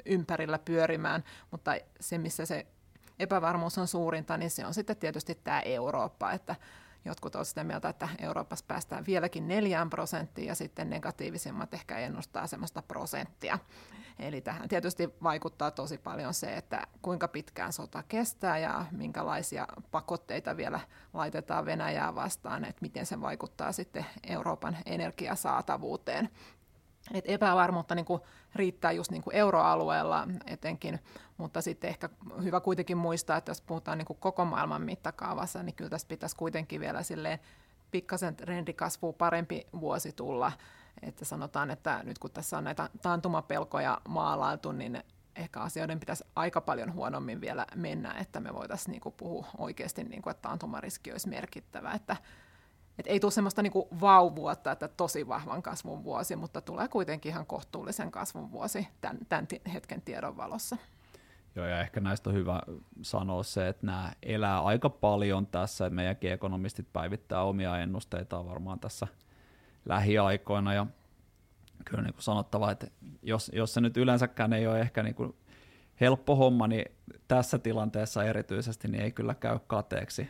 ympärillä 0.05 0.59
pyörimään, 0.59 1.23
mutta 1.51 1.71
se, 1.99 2.17
missä 2.17 2.45
se 2.45 2.65
epävarmuus 3.19 3.77
on 3.77 3.87
suurinta, 3.87 4.37
niin 4.37 4.51
se 4.51 4.65
on 4.65 4.73
sitten 4.73 4.97
tietysti 4.97 5.35
tämä 5.43 5.59
Eurooppa, 5.59 6.31
että 6.31 6.55
jotkut 7.05 7.35
ovat 7.35 7.47
sitä 7.47 7.63
mieltä, 7.63 7.89
että 7.89 8.09
Euroopassa 8.19 8.65
päästään 8.67 9.05
vieläkin 9.05 9.47
neljään 9.47 9.89
prosenttiin 9.89 10.47
ja 10.47 10.55
sitten 10.55 10.89
negatiivisimmat 10.89 11.73
ehkä 11.73 11.97
ennustaa 11.97 12.47
semmoista 12.47 12.81
prosenttia. 12.81 13.59
Eli 14.19 14.41
tähän 14.41 14.69
tietysti 14.69 15.09
vaikuttaa 15.23 15.71
tosi 15.71 15.97
paljon 15.97 16.33
se, 16.33 16.55
että 16.57 16.87
kuinka 17.01 17.27
pitkään 17.27 17.73
sota 17.73 18.03
kestää 18.07 18.57
ja 18.57 18.85
minkälaisia 18.91 19.67
pakotteita 19.91 20.57
vielä 20.57 20.79
laitetaan 21.13 21.65
Venäjää 21.65 22.15
vastaan, 22.15 22.65
että 22.65 22.81
miten 22.81 23.05
se 23.05 23.21
vaikuttaa 23.21 23.71
sitten 23.71 24.05
Euroopan 24.27 24.77
energiasaatavuuteen. 24.85 26.29
Et 27.13 27.25
epävarmuutta 27.27 27.95
niin 27.95 28.05
kuin 28.05 28.21
riittää 28.55 28.91
just 28.91 29.11
niin 29.11 29.23
kuin 29.23 29.35
euroalueella 29.35 30.27
etenkin, 30.47 30.99
mutta 31.37 31.61
sitten 31.61 31.89
ehkä 31.89 32.09
hyvä 32.43 32.59
kuitenkin 32.59 32.97
muistaa, 32.97 33.37
että 33.37 33.49
jos 33.49 33.61
puhutaan 33.61 33.97
niin 33.97 34.05
kuin 34.05 34.17
koko 34.19 34.45
maailman 34.45 34.81
mittakaavassa, 34.81 35.63
niin 35.63 35.75
kyllä 35.75 35.89
tässä 35.89 36.07
pitäisi 36.07 36.35
kuitenkin 36.35 36.81
vielä 36.81 37.03
silleen 37.03 37.39
pikkasen 37.91 38.35
trendikasvua 38.35 39.13
parempi 39.13 39.67
vuosi 39.79 40.11
tulla. 40.11 40.51
Että 41.01 41.25
sanotaan, 41.25 41.71
että 41.71 42.01
nyt 42.03 42.19
kun 42.19 42.31
tässä 42.31 42.57
on 42.57 42.63
näitä 42.63 42.89
taantumapelkoja 43.01 44.01
maalailtu, 44.07 44.71
niin 44.71 45.03
ehkä 45.35 45.59
asioiden 45.59 45.99
pitäisi 45.99 46.23
aika 46.35 46.61
paljon 46.61 46.93
huonommin 46.93 47.41
vielä 47.41 47.65
mennä, 47.75 48.13
että 48.19 48.39
me 48.39 48.53
voitaisiin 48.53 48.91
niin 48.91 49.13
puhua 49.17 49.47
oikeasti, 49.57 50.03
niin 50.03 50.21
kuin, 50.21 50.31
että 50.31 50.41
taantumariski 50.41 51.11
olisi 51.11 51.29
merkittävä. 51.29 51.91
Että 51.91 52.17
et 52.99 53.07
ei 53.07 53.19
tule 53.19 53.31
semmoista 53.31 53.61
niinku 53.61 53.87
vauvuotta, 54.01 54.71
että 54.71 54.87
tosi 54.87 55.27
vahvan 55.27 55.61
kasvun 55.61 56.03
vuosi, 56.03 56.35
mutta 56.35 56.61
tulee 56.61 56.87
kuitenkin 56.87 57.29
ihan 57.29 57.45
kohtuullisen 57.45 58.11
kasvun 58.11 58.51
vuosi 58.51 58.87
tämän, 59.01 59.17
tämän 59.29 59.47
hetken 59.73 60.01
tiedon 60.01 60.37
valossa. 60.37 60.77
Joo, 61.55 61.65
ja 61.65 61.81
ehkä 61.81 61.99
näistä 61.99 62.29
on 62.29 62.35
hyvä 62.35 62.61
sanoa 63.01 63.43
se, 63.43 63.67
että 63.67 63.85
nämä 63.85 64.11
elää 64.23 64.61
aika 64.61 64.89
paljon 64.89 65.47
tässä, 65.47 65.85
että 65.85 65.95
meidänkin 65.95 66.31
ekonomistit 66.31 66.87
päivittää 66.93 67.41
omia 67.43 67.77
ennusteitaan 67.77 68.45
varmaan 68.45 68.79
tässä 68.79 69.07
lähiaikoina, 69.85 70.73
ja 70.73 70.85
kyllä 71.85 72.03
niin 72.03 72.13
kuin 72.13 72.23
sanottava, 72.23 72.71
että 72.71 72.87
jos, 73.23 73.51
jos 73.53 73.73
se 73.73 73.81
nyt 73.81 73.97
yleensäkään 73.97 74.53
ei 74.53 74.67
ole 74.67 74.79
ehkä 74.79 75.03
niin 75.03 75.15
kuin 75.15 75.35
helppo 76.01 76.35
homma, 76.35 76.67
niin 76.67 76.85
tässä 77.27 77.59
tilanteessa 77.59 78.23
erityisesti 78.23 78.87
niin 78.87 79.03
ei 79.03 79.11
kyllä 79.11 79.35
käy 79.35 79.59
kateeksi 79.67 80.29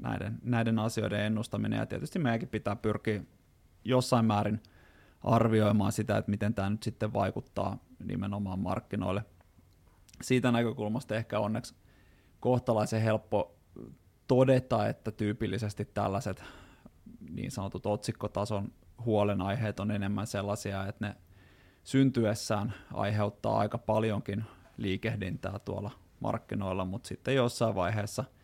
näiden, 0.00 0.38
näiden 0.42 0.78
asioiden 0.78 1.20
ennustaminen, 1.20 1.78
ja 1.78 1.86
tietysti 1.86 2.18
meidänkin 2.18 2.48
pitää 2.48 2.76
pyrkiä 2.76 3.22
jossain 3.84 4.24
määrin 4.24 4.60
arvioimaan 5.20 5.92
sitä, 5.92 6.16
että 6.16 6.30
miten 6.30 6.54
tämä 6.54 6.70
nyt 6.70 6.82
sitten 6.82 7.12
vaikuttaa 7.12 7.78
nimenomaan 8.04 8.58
markkinoille. 8.58 9.24
Siitä 10.22 10.52
näkökulmasta 10.52 11.16
ehkä 11.16 11.40
onneksi 11.40 11.74
kohtalaisen 12.40 13.02
helppo 13.02 13.54
todeta, 14.28 14.88
että 14.88 15.10
tyypillisesti 15.10 15.84
tällaiset 15.84 16.44
niin 17.30 17.50
sanotut 17.50 17.86
otsikkotason 17.86 18.72
huolenaiheet 19.04 19.80
on 19.80 19.90
enemmän 19.90 20.26
sellaisia, 20.26 20.86
että 20.86 21.06
ne 21.06 21.16
syntyessään 21.84 22.74
aiheuttaa 22.94 23.58
aika 23.58 23.78
paljonkin 23.78 24.44
liikehdintää 24.76 25.58
tuolla 25.58 25.90
markkinoilla, 26.20 26.84
mutta 26.84 27.08
sitten 27.08 27.34
jossain 27.34 27.74
vaiheessa– 27.74 28.24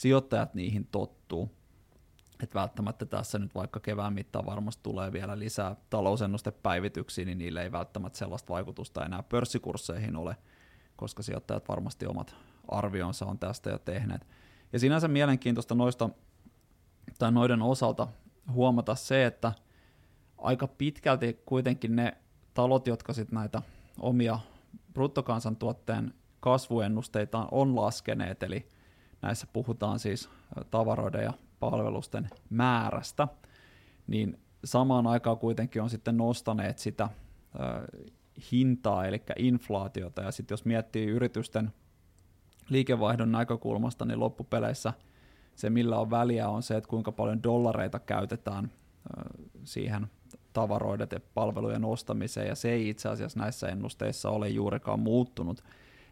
sijoittajat 0.00 0.54
niihin 0.54 0.88
tottuu. 0.92 1.50
Että 2.42 2.58
välttämättä 2.58 3.06
tässä 3.06 3.38
nyt 3.38 3.54
vaikka 3.54 3.80
kevään 3.80 4.12
mittaan 4.12 4.46
varmasti 4.46 4.82
tulee 4.82 5.12
vielä 5.12 5.38
lisää 5.38 5.76
talousennustepäivityksiä, 5.90 7.24
niin 7.24 7.38
niille 7.38 7.62
ei 7.62 7.72
välttämättä 7.72 8.18
sellaista 8.18 8.52
vaikutusta 8.52 9.04
enää 9.04 9.22
pörssikursseihin 9.22 10.16
ole, 10.16 10.36
koska 10.96 11.22
sijoittajat 11.22 11.68
varmasti 11.68 12.06
omat 12.06 12.34
arvionsa 12.68 13.26
on 13.26 13.38
tästä 13.38 13.70
jo 13.70 13.78
tehneet. 13.78 14.26
Ja 14.72 14.78
sinänsä 14.78 15.08
mielenkiintoista 15.08 15.74
noista, 15.74 16.10
tai 17.18 17.32
noiden 17.32 17.62
osalta 17.62 18.08
huomata 18.52 18.94
se, 18.94 19.26
että 19.26 19.52
aika 20.38 20.66
pitkälti 20.66 21.42
kuitenkin 21.46 21.96
ne 21.96 22.16
talot, 22.54 22.86
jotka 22.86 23.12
sitten 23.12 23.36
näitä 23.36 23.62
omia 23.98 24.38
bruttokansantuotteen 24.92 26.14
kasvuennusteitaan 26.40 27.48
on 27.50 27.76
laskeneet, 27.76 28.42
eli 28.42 28.68
näissä 29.22 29.46
puhutaan 29.52 29.98
siis 29.98 30.30
tavaroiden 30.70 31.24
ja 31.24 31.32
palvelusten 31.60 32.30
määrästä, 32.50 33.28
niin 34.06 34.38
samaan 34.64 35.06
aikaan 35.06 35.38
kuitenkin 35.38 35.82
on 35.82 35.90
sitten 35.90 36.16
nostaneet 36.16 36.78
sitä 36.78 37.08
hintaa, 38.52 39.06
eli 39.06 39.22
inflaatiota, 39.38 40.22
ja 40.22 40.30
sitten 40.30 40.52
jos 40.52 40.64
miettii 40.64 41.06
yritysten 41.06 41.72
liikevaihdon 42.68 43.32
näkökulmasta, 43.32 44.04
niin 44.04 44.20
loppupeleissä 44.20 44.92
se, 45.54 45.70
millä 45.70 45.98
on 45.98 46.10
väliä, 46.10 46.48
on 46.48 46.62
se, 46.62 46.76
että 46.76 46.90
kuinka 46.90 47.12
paljon 47.12 47.42
dollareita 47.42 47.98
käytetään 47.98 48.72
siihen 49.64 50.06
tavaroiden 50.52 51.08
ja 51.12 51.20
palvelujen 51.34 51.84
ostamiseen, 51.84 52.48
ja 52.48 52.54
se 52.54 52.70
ei 52.70 52.88
itse 52.88 53.08
asiassa 53.08 53.40
näissä 53.40 53.68
ennusteissa 53.68 54.30
ole 54.30 54.48
juurikaan 54.48 55.00
muuttunut. 55.00 55.64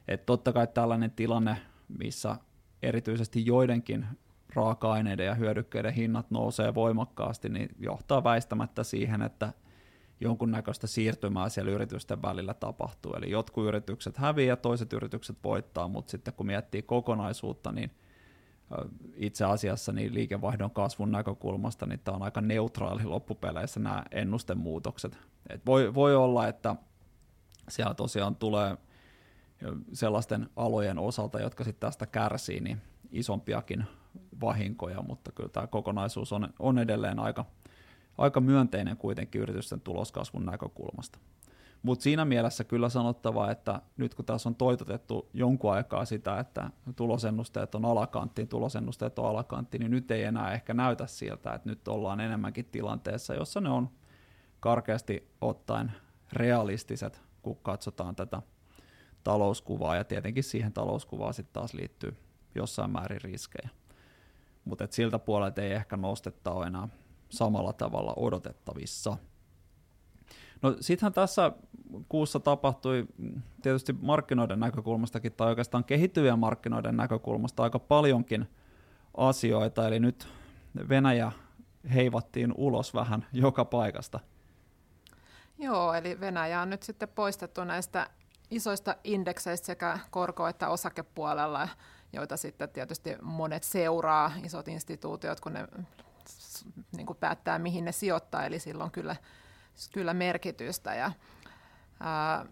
Et 0.09 0.27
totta 0.27 0.53
kai 0.53 0.67
tällainen 0.67 1.11
tilanne, 1.11 1.57
missä 1.99 2.37
erityisesti 2.83 3.47
joidenkin 3.47 4.07
raaka-aineiden 4.55 5.27
ja 5.27 5.35
hyödykkeiden 5.35 5.93
hinnat 5.93 6.31
nousee 6.31 6.75
voimakkaasti, 6.75 7.49
niin 7.49 7.69
johtaa 7.79 8.25
väistämättä 8.25 8.85
siihen, 8.85 9.23
että 9.23 9.53
jonkunnäköistä 10.21 10.87
siirtymää 10.87 11.49
siellä 11.49 11.71
yritysten 11.71 12.23
välillä 12.23 12.55
tapahtuu. 12.55 13.15
Eli 13.15 13.31
jotkut 13.31 13.67
yritykset 13.67 14.17
häviää 14.17 14.57
toiset 14.57 14.93
yritykset 14.93 15.37
voittaa, 15.45 15.89
mutta 15.89 16.11
sitten 16.11 16.35
kun 16.35 16.47
miettii 16.47 16.83
kokonaisuutta, 16.83 17.73
niin 17.73 17.91
itse 19.15 19.45
asiassa 19.45 19.93
niin 19.93 20.15
liikevaihdon 20.15 20.71
kasvun 20.71 21.13
näkökulmasta 21.13 21.87
niin 21.87 22.01
tämä 22.01 22.17
on 22.17 22.23
aika 22.23 22.41
neutraali 22.41 23.05
loppupeleissä 23.05 23.81
nämä 23.81 24.05
ennustemuutokset. 24.11 25.19
Et 25.51 25.67
voi, 25.67 25.95
voi 25.95 26.17
olla, 26.17 26.49
että 26.49 26.77
siellä 27.69 27.95
tosiaan 27.95 28.37
tulee 28.37 28.77
sellaisten 29.93 30.49
alojen 30.57 30.99
osalta, 30.99 31.41
jotka 31.41 31.65
sitten 31.65 31.89
tästä 31.89 32.07
kärsii, 32.07 32.61
niin 32.61 32.81
isompiakin 33.11 33.85
vahinkoja, 34.41 35.03
mutta 35.03 35.33
kyllä 35.33 35.49
tämä 35.49 35.67
kokonaisuus 35.67 36.33
on, 36.33 36.49
on 36.59 36.79
edelleen 36.79 37.19
aika, 37.19 37.45
aika 38.19 38.41
myönteinen 38.41 38.97
kuitenkin 38.97 39.41
yritysten 39.41 39.81
tuloskasvun 39.81 40.47
näkökulmasta. 40.47 41.19
Mutta 41.83 42.03
siinä 42.03 42.25
mielessä 42.25 42.65
kyllä 42.65 42.89
sanottava, 42.89 43.51
että 43.51 43.83
nyt 43.97 44.15
kun 44.15 44.25
tässä 44.25 44.49
on 44.49 44.55
toitotettu 44.55 45.29
jonkun 45.35 45.73
aikaa 45.73 46.05
sitä, 46.05 46.39
että 46.41 46.71
tulosennusteet 46.97 47.75
on 47.75 47.85
alakanttiin, 47.85 48.49
tulosennusteet 48.49 49.19
on 49.19 49.27
alakanttiin, 49.27 49.81
niin 49.81 49.91
nyt 49.91 50.11
ei 50.11 50.23
enää 50.23 50.53
ehkä 50.53 50.75
näytä 50.75 51.07
siltä, 51.07 51.55
että 51.55 51.69
nyt 51.69 51.89
ollaan 51.89 52.21
enemmänkin 52.21 52.65
tilanteessa, 52.65 53.35
jossa 53.35 53.61
ne 53.61 53.69
on 53.69 53.91
karkeasti 54.61 55.31
ottaen 55.41 55.93
realistiset, 56.33 57.23
kun 57.43 57.59
katsotaan 57.63 58.17
tätä 58.17 58.43
talouskuvaa, 59.29 59.97
ja 59.97 60.05
tietenkin 60.05 60.45
siihen 60.45 60.73
talouskuvaan 60.73 61.35
sitten 61.35 61.53
taas 61.53 61.75
liittyy 61.75 62.17
jossain 62.55 62.91
määrin 62.91 63.21
riskejä. 63.21 63.69
Mutta 64.65 64.89
siltä 64.91 65.19
puolelta 65.19 65.63
ei 65.63 65.73
ehkä 65.73 65.97
nostetta 65.97 66.53
ole 66.53 66.67
enää 66.67 66.89
samalla 67.29 67.73
tavalla 67.73 68.15
odotettavissa. 68.17 69.17
No 70.63 70.77
sittenhän 70.81 71.13
tässä 71.13 71.53
kuussa 72.09 72.41
tapahtui 72.41 73.07
tietysti 73.63 73.93
markkinoiden 73.93 74.61
näkökulmastakin, 74.61 75.33
tai 75.33 75.49
oikeastaan 75.49 75.85
kehittyvien 75.85 76.39
markkinoiden 76.39 76.97
näkökulmasta 76.97 77.63
aika 77.63 77.79
paljonkin 77.79 78.49
asioita, 79.17 79.89
eli 79.89 80.01
nyt 80.01 80.29
Venäjä 80.89 81.33
heivattiin 81.95 82.55
ulos 82.57 82.95
vähän 82.95 83.27
joka 83.33 83.65
paikasta. 83.65 84.21
Joo, 85.59 85.95
eli 85.95 86.21
Venäjä 86.21 86.61
on 86.61 86.71
nyt 86.71 86.83
sitten 86.83 87.09
poistettu 87.09 87.65
näistä 87.65 88.11
isoista 88.51 88.97
indekseistä 89.05 89.67
sekä 89.67 89.99
korko- 90.11 90.49
että 90.49 90.69
osakepuolella, 90.69 91.69
joita 92.13 92.37
sitten 92.37 92.69
tietysti 92.69 93.17
monet 93.23 93.63
seuraa, 93.63 94.33
isot 94.45 94.69
instituutiot, 94.69 95.41
kun 95.41 95.53
ne 95.53 95.69
niin 96.97 97.07
kuin 97.07 97.17
päättää, 97.17 97.59
mihin 97.59 97.85
ne 97.85 97.93
sijoittaa, 97.93 98.45
eli 98.45 98.59
silloin 98.59 98.91
kyllä, 98.91 99.17
kyllä 99.93 100.15
merkitystä. 100.15 100.95
Ja, 100.95 101.13
ää, 102.01 102.47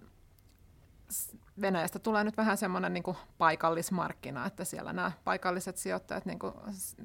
Venäjästä 1.60 1.98
tulee 1.98 2.24
nyt 2.24 2.36
vähän 2.36 2.56
semmoinen 2.56 2.92
niin 2.92 3.02
kuin 3.02 3.16
paikallismarkkina, 3.38 4.46
että 4.46 4.64
siellä 4.64 4.92
nämä 4.92 5.12
paikalliset 5.24 5.76
sijoittajat 5.76 6.26
niin 6.26 6.38
kuin 6.38 6.54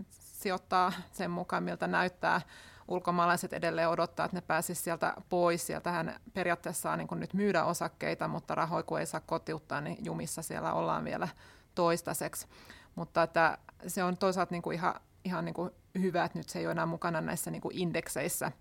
sijoittaa 0.10 0.91
sen 1.12 1.31
mukaan, 1.31 1.63
miltä 1.63 1.88
näyttää 1.88 2.41
ulkomaalaiset 2.88 3.53
edelleen 3.53 3.89
odottaa, 3.89 4.25
että 4.25 4.38
ne 4.38 4.41
pääsisivät 4.41 4.84
sieltä 4.84 5.13
pois. 5.29 5.67
Sieltähän 5.67 6.20
periaatteessa 6.34 6.81
saa 6.81 6.98
niin 6.98 7.08
nyt 7.12 7.34
myydä 7.34 7.63
osakkeita, 7.63 8.27
mutta 8.27 8.55
rahoja 8.55 8.84
kun 8.84 9.00
ei 9.00 9.05
saa 9.05 9.22
kotiuttaa, 9.25 9.81
niin 9.81 9.98
jumissa 10.05 10.41
siellä 10.41 10.74
ollaan 10.74 11.03
vielä 11.03 11.27
toistaiseksi. 11.75 12.48
Mutta 12.96 13.24
että 13.24 13.58
se 13.88 14.03
on 14.03 14.17
toisaalta 14.17 14.53
niin 14.53 14.62
kuin 14.62 14.75
ihan, 14.75 14.96
ihan 15.24 15.46
niin 15.46 15.53
kuin 15.53 15.72
hyvä, 16.00 16.24
että 16.24 16.39
nyt 16.39 16.50
se 16.50 16.60
ei 16.60 16.65
ole 16.65 16.72
enää 16.72 16.86
mukana 16.86 17.22
näissä 17.22 17.51
niin 17.51 17.62
kuin 17.62 17.77
indekseissä, 17.77 18.51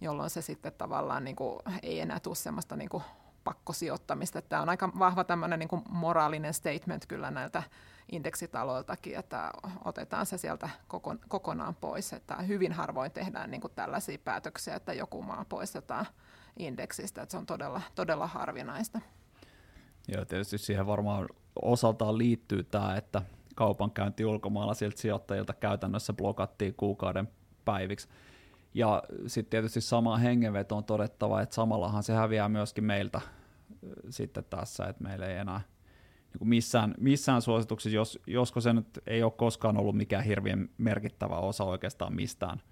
jolloin 0.00 0.30
se 0.30 0.42
sitten 0.42 0.72
tavallaan 0.72 1.24
niin 1.24 1.36
kuin, 1.36 1.58
ei 1.82 2.00
enää 2.00 2.20
tule 2.20 2.34
semmoista 2.34 2.76
niin 2.76 2.88
kuin 2.88 3.04
pakkosijoittamista. 3.50 4.42
Tämä 4.42 4.62
on 4.62 4.68
aika 4.68 4.92
vahva 4.98 5.24
tämmöinen 5.24 5.58
niin 5.58 5.68
kuin 5.68 5.82
moraalinen 5.88 6.54
statement 6.54 7.06
kyllä 7.06 7.30
näiltä 7.30 7.62
indeksitaloiltakin, 8.12 9.16
että 9.16 9.50
otetaan 9.84 10.26
se 10.26 10.38
sieltä 10.38 10.68
kokonaan 11.28 11.74
pois. 11.74 12.12
Että 12.12 12.36
hyvin 12.36 12.72
harvoin 12.72 13.10
tehdään 13.10 13.50
niin 13.50 13.60
kuin 13.60 13.72
tällaisia 13.74 14.18
päätöksiä, 14.18 14.74
että 14.74 14.92
joku 14.92 15.22
maa 15.22 15.44
poistetaan 15.48 16.06
indeksistä, 16.58 17.22
että 17.22 17.30
se 17.30 17.38
on 17.38 17.46
todella, 17.46 17.82
todella 17.94 18.26
harvinaista. 18.26 19.00
Joo, 20.08 20.24
tietysti 20.24 20.58
siihen 20.58 20.86
varmaan 20.86 21.28
osaltaan 21.62 22.18
liittyy 22.18 22.64
tämä, 22.64 22.96
että 22.96 23.22
kaupankäynti 23.54 24.24
ulkomaalaisilta 24.24 24.98
sijoittajilta 24.98 25.52
käytännössä 25.54 26.12
blokattiin 26.12 26.74
kuukauden 26.74 27.28
päiviksi. 27.64 28.08
Ja 28.74 29.02
sitten 29.26 29.50
tietysti 29.50 29.80
sama 29.80 30.16
hengenveto 30.16 30.76
on 30.76 30.84
todettava, 30.84 31.40
että 31.40 31.54
samallahan 31.54 32.02
se 32.02 32.12
häviää 32.12 32.48
myöskin 32.48 32.84
meiltä 32.84 33.20
sitten 34.10 34.44
tässä, 34.44 34.86
että 34.86 35.04
meillä 35.04 35.26
ei 35.26 35.36
enää 35.36 35.60
niin 36.38 36.48
missään, 36.48 36.94
missään 36.98 37.42
suosituksissa, 37.42 37.96
jos, 37.96 38.18
josko 38.26 38.60
se 38.60 38.72
nyt 38.72 38.98
ei 39.06 39.22
ole 39.22 39.32
koskaan 39.32 39.76
ollut 39.76 39.96
mikään 39.96 40.24
hirveän 40.24 40.68
merkittävä 40.78 41.36
osa 41.36 41.64
oikeastaan 41.64 42.14
mistään 42.14 42.62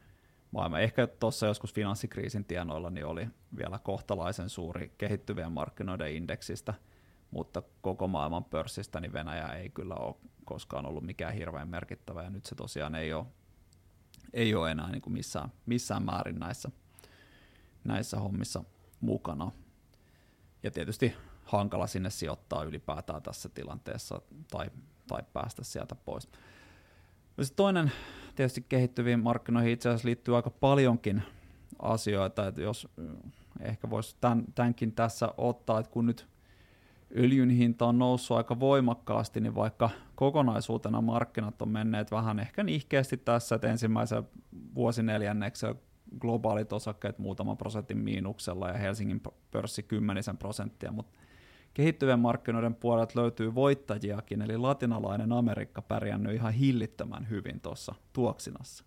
maailmaa. 0.50 0.81
Ehkä 0.81 1.07
tuossa 1.07 1.47
joskus 1.47 1.75
finanssikriisin 1.75 2.45
tienoilla 2.45 2.90
niin 2.90 3.07
oli 3.07 3.28
vielä 3.57 3.78
kohtalaisen 3.78 4.49
suuri 4.49 4.93
kehittyvien 4.99 5.52
markkinoiden 5.52 6.12
indeksistä, 6.12 6.75
mutta 7.31 7.62
koko 7.81 8.09
maailman 8.09 8.45
pörssistä 8.45 9.00
niin 9.00 9.12
Venäjä 9.12 9.49
ei 9.49 9.71
kyllä 9.71 9.95
ole 9.95 10.14
koskaan 10.45 10.87
ollut 10.87 11.05
mikään 11.05 11.35
hirveän 11.35 11.69
merkittävä, 11.69 12.23
ja 12.23 12.31
nyt 12.31 12.47
se 12.47 12.55
tosiaan 12.55 12.95
ei 12.95 13.12
ole, 13.12 13.26
ei 14.33 14.55
ole 14.55 14.71
enää 14.71 14.90
niin 14.90 15.02
kuin 15.02 15.12
missään, 15.12 15.52
missään 15.67 16.02
määrin 16.02 16.38
näissä, 16.38 16.71
näissä 17.85 18.19
hommissa 18.19 18.64
mukana. 19.00 19.52
Ja 20.62 20.71
tietysti 20.71 21.15
hankala 21.45 21.87
sinne 21.87 22.11
sijoittaa 22.11 22.65
ylipäätään 22.65 23.23
tässä 23.23 23.49
tilanteessa 23.49 24.21
tai, 24.50 24.71
tai 25.07 25.23
päästä 25.33 25.65
sieltä 25.65 25.95
pois. 25.95 26.29
Ja 27.37 27.45
toinen 27.57 27.93
tietysti 28.37 28.67
kehittyviin 28.69 29.21
markkinoihin 29.21 29.73
itse 29.73 29.88
asiassa 29.88 30.07
liittyy 30.07 30.37
aika 30.37 30.50
paljonkin 30.50 31.23
asioita, 31.79 32.47
että 32.47 32.61
jos 32.61 32.88
ehkä 33.61 33.91
voisi 33.91 34.17
tämän, 34.21 34.45
tämänkin 34.55 34.93
tässä 34.93 35.35
ottaa, 35.37 35.81
että 35.81 35.93
kun 35.93 36.07
nyt 36.07 36.29
öljyn 37.17 37.50
hinta 37.50 37.87
on 37.87 37.99
noussut 37.99 38.37
aika 38.37 38.61
voimakkaasti, 38.61 39.41
niin 39.41 39.55
vaikka 39.55 39.91
kokonaisuutena 40.15 41.00
markkinat 41.00 41.62
on 41.62 41.69
menneet 41.69 42.11
vähän 42.11 42.38
ehkä 42.38 42.62
nihkeästi 42.62 43.17
tässä, 43.17 43.55
että 43.55 43.69
ensimmäisen 43.69 44.29
vuosineljänneksellä 44.75 45.75
globaalit 46.21 46.73
osakkeet 46.73 47.19
muutaman 47.19 47.57
prosentin 47.57 47.99
miinuksella 47.99 48.69
ja 48.69 48.79
Helsingin 48.79 49.23
pörssi 49.50 49.83
kymmenisen 49.83 50.37
prosenttia, 50.37 50.93
mutta 50.93 51.19
kehittyvien 51.75 52.21
markkinoiden 52.21 52.75
puolelta 52.75 53.21
löytyy 53.21 53.55
voittajiakin, 53.55 54.43
eli 54.43 54.57
latinalainen 54.57 55.33
Amerikka 55.33 55.83
pärjännyt 55.83 56.35
ihan 56.35 56.53
hillittömän 56.53 57.29
hyvin 57.31 57.61
tuossa 57.61 57.95
tuoksinassa. 58.12 58.85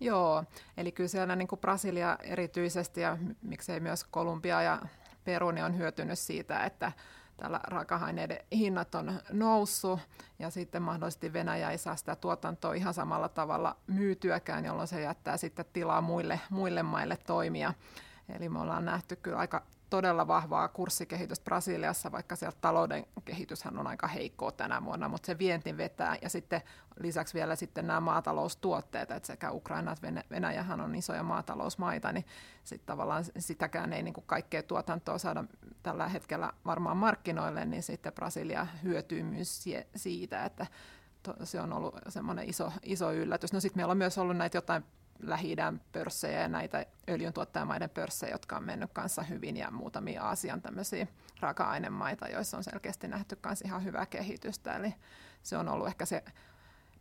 Joo, 0.00 0.44
eli 0.76 0.92
kyllä 0.92 1.08
siellä 1.08 1.36
niin 1.36 1.48
kuin 1.48 1.58
Brasilia 1.58 2.18
erityisesti 2.22 3.00
ja 3.00 3.18
miksei 3.42 3.80
myös 3.80 4.04
Kolumbia 4.04 4.62
ja 4.62 4.82
Peru 5.24 5.48
on 5.48 5.78
hyötynyt 5.78 6.18
siitä, 6.18 6.64
että 6.64 6.92
täällä 7.40 7.60
raaka-aineiden 7.62 8.38
hinnat 8.52 8.94
on 8.94 9.20
noussut 9.32 10.00
ja 10.38 10.50
sitten 10.50 10.82
mahdollisesti 10.82 11.32
Venäjä 11.32 11.70
ei 11.70 11.78
saa 11.78 11.96
sitä 11.96 12.16
tuotantoa 12.16 12.74
ihan 12.74 12.94
samalla 12.94 13.28
tavalla 13.28 13.76
myytyäkään, 13.86 14.64
jolloin 14.64 14.88
se 14.88 15.00
jättää 15.00 15.36
sitten 15.36 15.64
tilaa 15.72 16.00
muille, 16.00 16.40
muille 16.50 16.82
maille 16.82 17.16
toimia. 17.16 17.74
Eli 18.36 18.48
me 18.48 18.60
ollaan 18.60 18.84
nähty 18.84 19.16
kyllä 19.16 19.38
aika 19.38 19.62
todella 19.90 20.26
vahvaa 20.26 20.68
kurssikehitystä 20.68 21.44
Brasiliassa, 21.44 22.12
vaikka 22.12 22.36
sieltä 22.36 22.58
talouden 22.60 23.06
kehityshän 23.24 23.78
on 23.78 23.86
aika 23.86 24.06
heikkoa 24.06 24.52
tänä 24.52 24.84
vuonna, 24.84 25.08
mutta 25.08 25.26
se 25.26 25.38
vienti 25.38 25.76
vetää. 25.76 26.16
Ja 26.22 26.28
sitten 26.28 26.62
lisäksi 27.00 27.34
vielä 27.34 27.56
sitten 27.56 27.86
nämä 27.86 28.00
maataloustuotteet, 28.00 29.10
että 29.10 29.26
sekä 29.26 29.50
Ukraina 29.50 29.92
että 29.92 30.24
Venäjähän 30.30 30.80
on 30.80 30.94
isoja 30.94 31.22
maatalousmaita, 31.22 32.12
niin 32.12 32.26
sitten 32.64 32.86
tavallaan 32.86 33.24
sitäkään 33.38 33.92
ei 33.92 34.02
niin 34.02 34.14
kuin 34.14 34.26
kaikkea 34.26 34.62
tuotantoa 34.62 35.18
saada 35.18 35.44
tällä 35.82 36.08
hetkellä 36.08 36.52
varmaan 36.64 36.96
markkinoille, 36.96 37.64
niin 37.64 37.82
sitten 37.82 38.12
Brasilia 38.12 38.66
hyötyy 38.82 39.22
myös 39.22 39.64
siitä, 39.96 40.44
että 40.44 40.66
se 41.44 41.60
on 41.60 41.72
ollut 41.72 41.94
semmoinen 42.08 42.48
iso, 42.48 42.72
iso 42.82 43.12
yllätys. 43.12 43.52
No 43.52 43.60
sitten 43.60 43.78
meillä 43.78 43.92
on 43.92 43.98
myös 43.98 44.18
ollut 44.18 44.36
näitä 44.36 44.56
jotain 44.56 44.84
lähi 45.22 45.56
pörssejä 45.92 46.40
ja 46.40 46.48
näitä 46.48 46.86
öljyntuottajamaiden 47.08 47.90
pörssejä, 47.90 48.32
jotka 48.32 48.56
on 48.56 48.64
mennyt 48.64 48.90
kanssa 48.92 49.22
hyvin 49.22 49.56
ja 49.56 49.70
muutamia 49.70 50.22
Aasian 50.22 50.62
tämmöisiä 50.62 51.06
raaka-ainemaita, 51.40 52.28
joissa 52.28 52.56
on 52.56 52.64
selkeästi 52.64 53.08
nähty 53.08 53.36
kanssa 53.36 53.68
ihan 53.68 53.84
hyvää 53.84 54.06
kehitystä. 54.06 54.76
Eli 54.76 54.94
se 55.42 55.56
on 55.56 55.68
ollut 55.68 55.86
ehkä 55.86 56.06
se, 56.06 56.24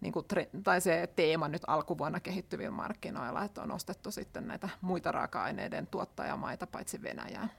niin 0.01 0.13
kuin, 0.13 0.25
tai 0.63 0.81
se 0.81 1.09
teema 1.15 1.47
nyt 1.47 1.61
alkuvuonna 1.67 2.19
kehittyvillä 2.19 2.71
markkinoilla, 2.71 3.43
että 3.43 3.61
on 3.61 3.71
ostettu 3.71 4.11
sitten 4.11 4.47
näitä 4.47 4.69
muita 4.81 5.11
raaka-aineiden 5.11 5.87
tuottajamaita 5.87 6.67
paitsi 6.67 7.01
Venäjää. 7.01 7.49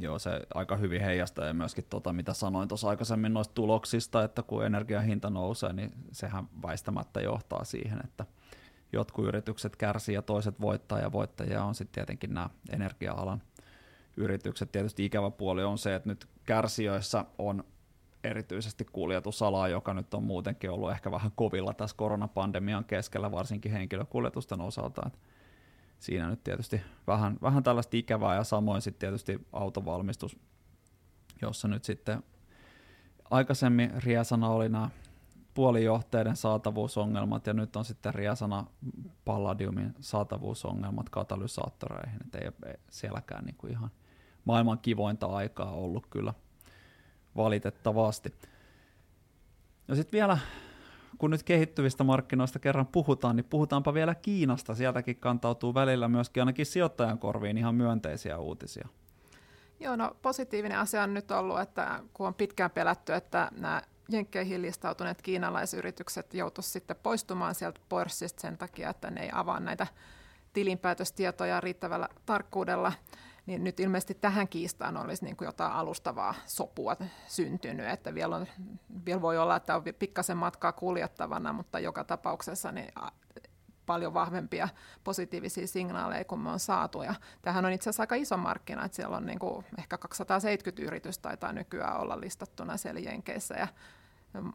Joo, 0.00 0.18
se 0.18 0.30
aika 0.54 0.76
hyvin 0.76 1.02
heijastaa 1.02 1.44
ja 1.44 1.54
myöskin 1.54 1.84
tota, 1.90 2.12
mitä 2.12 2.34
sanoin 2.34 2.68
tuossa 2.68 2.88
aikaisemmin 2.88 3.34
noista 3.34 3.54
tuloksista, 3.54 4.24
että 4.24 4.42
kun 4.42 4.66
energiahinta 4.66 5.30
nousee, 5.30 5.72
niin 5.72 5.92
sehän 6.12 6.48
väistämättä 6.62 7.20
johtaa 7.20 7.64
siihen, 7.64 8.00
että 8.04 8.26
jotkut 8.92 9.26
yritykset 9.26 9.76
kärsii 9.76 10.14
ja 10.14 10.22
toiset 10.22 10.60
voittaa, 10.60 10.98
ja 10.98 11.12
voittajia 11.12 11.64
on 11.64 11.74
sitten 11.74 11.94
tietenkin 11.94 12.34
nämä 12.34 12.50
energia-alan 12.70 13.42
yritykset. 14.16 14.72
Tietysti 14.72 15.04
ikävä 15.04 15.30
puoli 15.30 15.64
on 15.64 15.78
se, 15.78 15.94
että 15.94 16.08
nyt 16.08 16.28
kärsijöissä 16.44 17.24
on 17.38 17.64
erityisesti 18.24 18.84
kuljetusala, 18.84 19.68
joka 19.68 19.94
nyt 19.94 20.14
on 20.14 20.22
muutenkin 20.22 20.70
ollut 20.70 20.90
ehkä 20.90 21.10
vähän 21.10 21.32
kovilla 21.34 21.74
tässä 21.74 21.96
koronapandemian 21.96 22.84
keskellä, 22.84 23.32
varsinkin 23.32 23.72
henkilökuljetusten 23.72 24.60
osalta. 24.60 25.02
Et 25.06 25.18
siinä 25.98 26.30
nyt 26.30 26.44
tietysti 26.44 26.80
vähän, 27.06 27.38
vähän 27.42 27.62
tällaista 27.62 27.96
ikävää, 27.96 28.34
ja 28.34 28.44
samoin 28.44 28.82
sitten 28.82 29.00
tietysti 29.00 29.46
autovalmistus, 29.52 30.36
jossa 31.42 31.68
nyt 31.68 31.84
sitten 31.84 32.22
aikaisemmin 33.30 34.02
riesana 34.02 34.48
oli 34.48 34.68
nämä 34.68 34.90
puolijohteiden 35.58 36.36
saatavuusongelmat 36.36 37.46
ja 37.46 37.52
nyt 37.52 37.76
on 37.76 37.84
sitten 37.84 38.14
Riasana 38.14 38.66
Palladiumin 39.24 39.94
saatavuusongelmat 40.00 41.08
katalysaattoreihin, 41.10 42.20
että 42.24 42.38
ei 42.38 42.46
ole 42.46 42.78
sielläkään 42.90 43.44
niin 43.44 43.56
kuin 43.56 43.72
ihan 43.72 43.90
maailman 44.44 44.78
kivointa 44.78 45.26
aikaa 45.26 45.70
ollut 45.72 46.06
kyllä 46.06 46.34
valitettavasti. 47.36 48.34
Ja 49.88 49.94
sitten 49.94 50.18
vielä, 50.18 50.38
kun 51.18 51.30
nyt 51.30 51.42
kehittyvistä 51.42 52.04
markkinoista 52.04 52.58
kerran 52.58 52.86
puhutaan, 52.86 53.36
niin 53.36 53.46
puhutaanpa 53.50 53.94
vielä 53.94 54.14
Kiinasta. 54.14 54.74
Sieltäkin 54.74 55.16
kantautuu 55.16 55.74
välillä 55.74 56.08
myöskin 56.08 56.40
ainakin 56.40 56.66
sijoittajan 56.66 57.18
korviin 57.18 57.58
ihan 57.58 57.74
myönteisiä 57.74 58.38
uutisia. 58.38 58.88
Joo, 59.80 59.96
no 59.96 60.16
positiivinen 60.22 60.78
asia 60.78 61.02
on 61.02 61.14
nyt 61.14 61.30
ollut, 61.30 61.60
että 61.60 62.00
kun 62.12 62.26
on 62.26 62.34
pitkään 62.34 62.70
pelätty, 62.70 63.14
että 63.14 63.50
nämä 63.56 63.82
jenkkeihin 64.08 64.62
listautuneet 64.62 65.22
kiinalaisyritykset 65.22 66.34
joutuisivat 66.34 66.72
sitten 66.72 66.96
poistumaan 67.02 67.54
sieltä 67.54 67.80
pörssistä 67.88 68.40
sen 68.40 68.58
takia, 68.58 68.90
että 68.90 69.10
ne 69.10 69.22
ei 69.22 69.30
avaa 69.32 69.60
näitä 69.60 69.86
tilinpäätöstietoja 70.52 71.60
riittävällä 71.60 72.08
tarkkuudella, 72.26 72.92
niin 73.46 73.64
nyt 73.64 73.80
ilmeisesti 73.80 74.14
tähän 74.14 74.48
kiistaan 74.48 74.96
olisi 74.96 75.24
niin 75.24 75.36
kuin 75.36 75.46
jotain 75.46 75.72
alustavaa 75.72 76.34
sopua 76.46 76.96
syntynyt, 77.26 77.88
että 77.88 78.14
vielä, 78.14 78.36
on, 78.36 78.46
vielä 79.06 79.22
voi 79.22 79.38
olla, 79.38 79.56
että 79.56 79.76
on 79.76 79.82
pikkasen 79.98 80.36
matkaa 80.36 80.72
kuljettavana, 80.72 81.52
mutta 81.52 81.78
joka 81.78 82.04
tapauksessa 82.04 82.72
niin 82.72 82.92
paljon 83.88 84.14
vahvempia 84.14 84.68
positiivisia 85.04 85.66
signaaleja 85.66 86.24
kuin 86.24 86.40
me 86.40 86.50
on 86.50 86.58
saatu. 86.58 87.02
Ja 87.02 87.14
tämähän 87.42 87.64
on 87.64 87.72
itse 87.72 87.90
asiassa 87.90 88.02
aika 88.02 88.14
iso 88.14 88.36
markkina, 88.36 88.84
että 88.84 88.96
siellä 88.96 89.16
on 89.16 89.26
niin 89.26 89.38
kuin 89.38 89.66
ehkä 89.78 89.98
270 89.98 90.82
yritystä 90.82 91.22
taitaa 91.22 91.52
nykyään 91.52 92.00
olla 92.00 92.20
listattuna 92.20 92.76
siellä 92.76 93.00
Jenkeissä 93.00 93.54
ja 93.54 93.68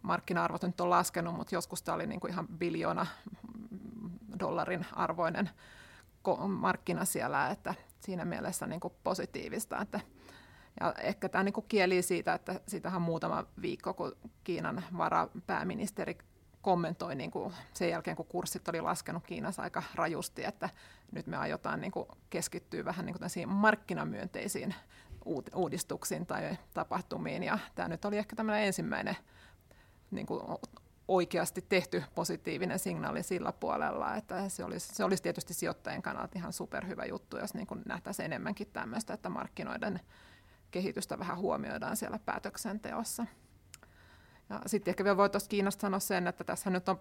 markkina-arvot 0.01 0.63
nyt 0.63 0.81
on 0.81 0.89
laskenut, 0.89 1.35
mutta 1.35 1.55
joskus 1.55 1.83
tämä 1.83 1.95
oli 1.95 2.07
niin 2.07 2.19
kuin 2.19 2.31
ihan 2.31 2.47
biljoona 2.47 3.05
dollarin 4.39 4.85
arvoinen 4.91 5.49
markkina 6.47 7.05
siellä, 7.05 7.49
että 7.49 7.75
siinä 7.99 8.25
mielessä 8.25 8.67
niin 8.67 8.79
kuin 8.79 8.93
positiivista. 9.03 9.81
Että, 9.81 9.99
ja 10.79 10.93
ehkä 11.01 11.29
tämä 11.29 11.43
niin 11.43 11.53
kuin 11.53 11.65
kieli 11.67 12.01
siitä, 12.01 12.33
että 12.33 12.59
siitähän 12.67 13.01
muutama 13.01 13.45
viikko, 13.61 13.93
kun 13.93 14.15
Kiinan 14.43 14.83
varapääministeri 14.97 16.17
kommentoi 16.61 17.15
niin 17.15 17.31
kuin 17.31 17.53
sen 17.73 17.89
jälkeen, 17.89 18.17
kun 18.17 18.25
kurssit 18.25 18.67
oli 18.67 18.81
laskenut 18.81 19.23
Kiinassa 19.27 19.61
aika 19.61 19.83
rajusti, 19.95 20.43
että 20.43 20.69
nyt 21.11 21.27
me 21.27 21.37
aiotaan 21.37 21.81
niin 21.81 21.91
kuin 21.91 22.07
keskittyä 22.29 22.85
vähän 22.85 23.05
niin 23.05 23.15
kuin 23.19 23.49
markkinamyönteisiin 23.49 24.75
uudistuksiin 25.55 26.25
tai 26.25 26.57
tapahtumiin. 26.73 27.43
Ja 27.43 27.59
tämä 27.75 27.87
nyt 27.87 28.05
oli 28.05 28.17
ehkä 28.17 28.35
tämmöinen 28.35 28.63
ensimmäinen 28.63 29.17
niin 30.15 30.25
kuin 30.25 30.41
oikeasti 31.07 31.65
tehty 31.69 32.03
positiivinen 32.15 32.79
signaali 32.79 33.23
sillä 33.23 33.51
puolella, 33.51 34.15
että 34.15 34.49
se 34.49 34.63
olisi, 34.63 34.95
se 34.95 35.03
olisi 35.03 35.23
tietysti 35.23 35.53
sijoittajien 35.53 36.01
kannalta 36.01 36.33
ihan 36.35 36.53
superhyvä 36.53 37.05
juttu, 37.05 37.37
jos 37.37 37.53
niin 37.53 37.67
nähtäisiin 37.85 38.25
enemmänkin 38.25 38.67
tämmöistä, 38.73 39.13
että 39.13 39.29
markkinoiden 39.29 39.99
kehitystä 40.71 41.19
vähän 41.19 41.37
huomioidaan 41.37 41.97
siellä 41.97 42.19
päätöksenteossa. 42.19 43.25
Ja 44.49 44.61
sitten 44.65 44.91
ehkä 44.91 45.03
vielä 45.03 45.17
voi 45.17 45.29
tuosta 45.29 45.49
Kiinasta 45.49 45.81
sanoa 45.81 45.99
sen, 45.99 46.27
että 46.27 46.43
tässä 46.43 46.69
nyt 46.69 46.89
on 46.89 46.99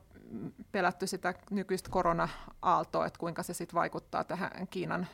pelätty 0.72 1.06
sitä 1.06 1.34
nykyistä 1.50 1.90
korona-aaltoa, 1.90 3.06
että 3.06 3.18
kuinka 3.18 3.42
se 3.42 3.54
sitten 3.54 3.74
vaikuttaa 3.74 4.24
tähän 4.24 4.68
Kiinan 4.70 5.06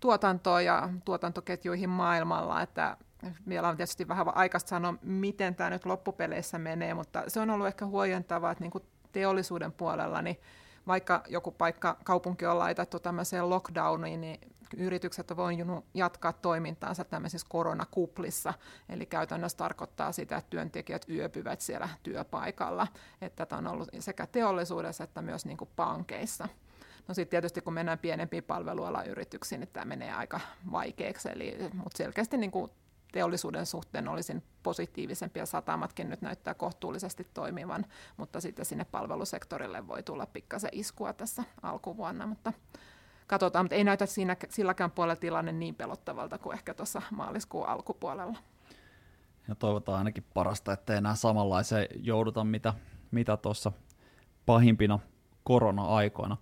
tuotantoon 0.00 0.64
ja 0.64 0.90
tuotantoketjuihin 1.04 1.90
maailmalla, 1.90 2.62
että 2.62 2.96
vielä 3.48 3.68
on 3.68 3.76
tietysti 3.76 4.08
vähän 4.08 4.36
aikaista 4.36 4.68
sanoa, 4.68 4.94
miten 5.02 5.54
tämä 5.54 5.70
nyt 5.70 5.86
loppupeleissä 5.86 6.58
menee, 6.58 6.94
mutta 6.94 7.22
se 7.28 7.40
on 7.40 7.50
ollut 7.50 7.66
ehkä 7.66 7.86
huojentavaa, 7.86 8.50
että 8.50 8.64
niin 8.64 8.70
kuin 8.70 8.84
teollisuuden 9.12 9.72
puolella, 9.72 10.22
niin 10.22 10.40
vaikka 10.86 11.22
joku 11.28 11.50
paikka, 11.50 11.96
kaupunki 12.04 12.46
on 12.46 12.58
laitettu 12.58 13.00
tämmöiseen 13.00 13.50
lockdowniin, 13.50 14.20
niin 14.20 14.40
yritykset 14.76 15.30
on 15.30 15.36
voinut 15.36 15.84
jatkaa 15.94 16.32
toimintaansa 16.32 17.04
tämmöisissä 17.04 17.46
koronakuplissa. 17.50 18.54
Eli 18.88 19.06
käytännössä 19.06 19.58
tarkoittaa 19.58 20.12
sitä, 20.12 20.36
että 20.36 20.50
työntekijät 20.50 21.06
yöpyvät 21.08 21.60
siellä 21.60 21.88
työpaikalla. 22.02 22.86
Että 23.20 23.46
tämä 23.46 23.58
on 23.58 23.66
ollut 23.66 23.88
sekä 23.98 24.26
teollisuudessa 24.26 25.04
että 25.04 25.22
myös 25.22 25.46
niin 25.46 25.56
kuin 25.56 25.70
pankeissa. 25.76 26.48
No 27.08 27.14
sitten 27.14 27.30
tietysti 27.30 27.60
kun 27.60 27.72
mennään 27.72 27.98
pienempiin 27.98 28.44
palvelualayrityksiin, 28.44 29.60
niin 29.60 29.70
tämä 29.72 29.84
menee 29.84 30.12
aika 30.12 30.40
vaikeaksi, 30.72 31.28
eli, 31.32 31.56
mutta 31.74 31.96
selkeästi 31.96 32.36
niin 32.36 32.50
kuin 32.50 32.70
teollisuuden 33.14 33.66
suhteen 33.66 34.08
olisin 34.08 34.42
positiivisempi 34.62 35.40
ja 35.40 35.46
satamatkin 35.46 36.10
nyt 36.10 36.22
näyttää 36.22 36.54
kohtuullisesti 36.54 37.26
toimivan, 37.34 37.86
mutta 38.16 38.40
sitten 38.40 38.64
sinne 38.64 38.84
palvelusektorille 38.84 39.88
voi 39.88 40.02
tulla 40.02 40.26
pikkasen 40.26 40.70
iskua 40.72 41.12
tässä 41.12 41.44
alkuvuonna, 41.62 42.26
mutta 42.26 42.52
katsotaan, 43.26 43.64
mutta 43.64 43.74
ei 43.76 43.84
näytä 43.84 44.06
siinä, 44.06 44.36
silläkään 44.48 44.90
puolella 44.90 45.16
tilanne 45.16 45.52
niin 45.52 45.74
pelottavalta 45.74 46.38
kuin 46.38 46.54
ehkä 46.54 46.74
tuossa 46.74 47.02
maaliskuun 47.10 47.68
alkupuolella. 47.68 48.38
Ja 49.48 49.54
toivotaan 49.54 49.98
ainakin 49.98 50.24
parasta, 50.34 50.72
että 50.72 50.94
enää 50.94 51.14
samanlaiseen 51.14 51.86
jouduta, 51.96 52.44
mitä, 52.44 52.74
mitä 53.10 53.36
tuossa 53.36 53.72
pahimpina 54.46 54.98
korona-aikoina. 55.44 56.36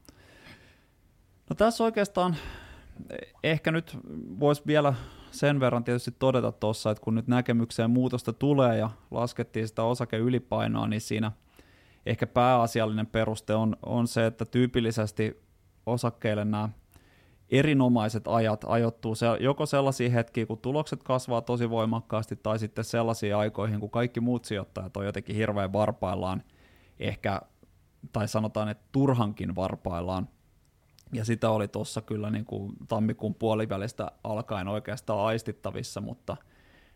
No 1.50 1.56
tässä 1.56 1.84
oikeastaan 1.84 2.36
ehkä 3.42 3.72
nyt 3.72 3.98
voisi 4.40 4.62
vielä 4.66 4.94
sen 5.32 5.60
verran 5.60 5.84
tietysti 5.84 6.10
todeta 6.18 6.52
tuossa, 6.52 6.90
että 6.90 7.04
kun 7.04 7.14
nyt 7.14 7.28
näkemykseen 7.28 7.90
muutosta 7.90 8.32
tulee 8.32 8.78
ja 8.78 8.90
laskettiin 9.10 9.68
sitä 9.68 9.82
osakeylipainoa, 9.82 10.88
niin 10.88 11.00
siinä 11.00 11.32
ehkä 12.06 12.26
pääasiallinen 12.26 13.06
peruste 13.06 13.54
on, 13.54 13.76
on 13.86 14.06
se, 14.06 14.26
että 14.26 14.44
tyypillisesti 14.44 15.42
osakkeille 15.86 16.44
nämä 16.44 16.68
erinomaiset 17.50 18.28
ajat 18.28 18.64
ajoittuu 18.68 19.14
se, 19.14 19.26
joko 19.40 19.66
sellaisiin 19.66 20.12
hetkiin, 20.12 20.46
kun 20.46 20.58
tulokset 20.58 21.02
kasvaa 21.02 21.40
tosi 21.40 21.70
voimakkaasti, 21.70 22.36
tai 22.36 22.58
sitten 22.58 22.84
sellaisiin 22.84 23.36
aikoihin, 23.36 23.80
kun 23.80 23.90
kaikki 23.90 24.20
muut 24.20 24.44
sijoittajat 24.44 24.96
on 24.96 25.06
jotenkin 25.06 25.36
hirveän 25.36 25.72
varpaillaan, 25.72 26.42
ehkä, 27.00 27.40
tai 28.12 28.28
sanotaan, 28.28 28.68
että 28.68 28.84
turhankin 28.92 29.54
varpaillaan, 29.54 30.28
ja 31.12 31.24
sitä 31.24 31.50
oli 31.50 31.68
tuossa 31.68 32.02
kyllä 32.02 32.30
niin 32.30 32.44
kuin 32.44 32.72
tammikuun 32.88 33.34
puolivälistä 33.34 34.12
alkaen 34.24 34.68
oikeastaan 34.68 35.20
aistittavissa, 35.20 36.00
mutta 36.00 36.36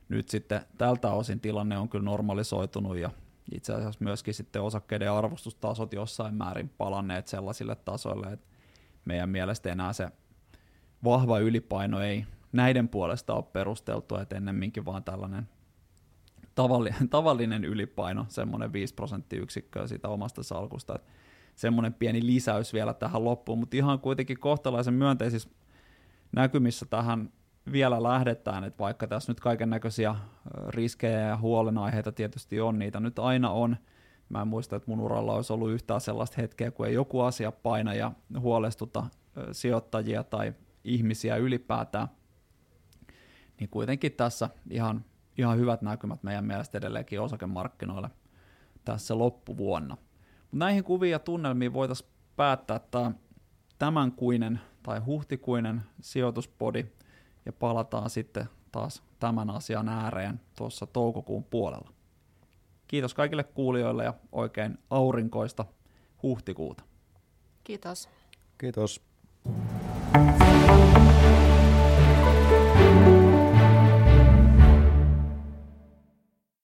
nyt 0.09 0.29
sitten 0.29 0.61
tältä 0.79 1.11
osin 1.11 1.41
tilanne 1.41 1.79
on 1.79 1.89
kyllä 1.89 2.05
normalisoitunut 2.05 2.97
ja 2.97 3.11
itse 3.53 3.75
asiassa 3.75 4.05
myöskin 4.05 4.35
sitten 4.35 4.63
osakkeiden 4.63 5.13
arvostustasot 5.13 5.93
jossain 5.93 6.35
määrin 6.35 6.69
palanneet 6.69 7.27
sellaisille 7.27 7.77
tasoille, 7.77 8.27
että 8.27 8.47
meidän 9.05 9.31
mielestä 9.31 9.73
enää 9.73 9.93
se 9.93 10.11
vahva 11.05 11.39
ylipaino 11.39 12.01
ei 12.01 12.27
näiden 12.53 12.89
puolesta 12.89 13.35
ole 13.35 13.45
perusteltua, 13.53 14.23
että 14.23 14.37
ennemminkin 14.37 14.85
vaan 14.85 15.05
tällainen 15.05 15.49
tavallinen, 16.55 17.09
tavallinen 17.19 17.65
ylipaino, 17.65 18.27
semmoinen 18.29 18.73
5 18.73 18.95
prosenttiyksikköä 18.95 19.87
siitä 19.87 20.09
omasta 20.09 20.43
salkusta, 20.43 20.95
että 20.95 21.09
semmoinen 21.57 21.95
pieni 21.95 22.27
lisäys 22.27 22.73
vielä 22.73 22.95
tähän 22.95 23.25
loppuun, 23.25 23.59
mutta 23.59 23.77
ihan 23.77 24.01
kuitenkin 24.01 24.41
kohtalaisen 24.41 24.95
myönteisissä 24.95 25.49
näkymissä 26.33 26.87
tähän 26.87 27.33
vielä 27.73 28.03
lähdetään, 28.03 28.65
että 28.65 28.79
vaikka 28.79 29.07
tässä 29.07 29.33
nyt 29.33 29.41
kaiken 29.41 29.71
näköisiä 29.71 30.17
riskejä 30.69 31.21
ja 31.21 31.37
huolenaiheita 31.37 32.13
tietysti 32.13 32.61
on, 32.61 32.79
niitä 32.79 33.01
nyt 33.01 33.19
aina 33.19 33.51
on. 33.51 33.77
Mä 34.29 34.43
en 34.43 34.49
muista, 34.49 34.77
että 34.77 34.91
mun 34.91 35.01
uralla 35.01 35.35
olisi 35.35 35.53
ollut 35.53 35.71
yhtään 35.71 36.01
sellaista 36.01 36.41
hetkeä, 36.41 36.71
kun 36.71 36.87
ei 36.87 36.95
joku 36.95 37.21
asia 37.21 37.53
paina 37.53 37.95
ja 37.95 38.13
huolestuta 38.39 39.07
sijoittajia 39.53 40.25
tai 40.25 40.55
ihmisiä 40.85 41.37
ylipäätään. 41.37 42.09
Niin 43.61 43.71
kuitenkin 43.71 44.13
tässä 44.13 44.49
ihan, 44.71 45.05
ihan 45.39 45.59
hyvät 45.59 45.83
näkymät 45.83 46.23
meidän 46.23 46.45
mielestä 46.45 46.79
edelleenkin 46.79 47.21
osakemarkkinoille 47.21 48.11
tässä 48.85 49.19
loppuvuonna. 49.19 49.97
Näihin 50.53 50.85
kuviin 50.85 51.13
ja 51.13 51.19
tunnelmiin 51.19 51.73
voitaisiin 51.73 52.11
päättää 52.37 52.79
tämä 52.79 53.13
tämänkuinen 53.79 54.61
tai 54.83 55.01
huhtikuinen 55.01 55.83
sijoituspodi 56.01 56.87
ja 57.47 57.53
palataan 57.53 58.11
sitten 58.11 58.47
taas 58.73 59.03
tämän 59.21 59.51
asian 59.51 59.89
ääreen 59.89 60.41
tuossa 60.57 60.87
toukokuun 60.87 61.45
puolella. 61.45 61.93
Kiitos 62.89 63.15
kaikille 63.15 63.45
kuulijoille 63.45 64.05
ja 64.05 64.15
oikein 64.33 64.79
aurinkoista 64.91 65.65
huhtikuuta. 66.23 66.85
Kiitos. 67.65 68.09
Kiitos. 68.59 69.01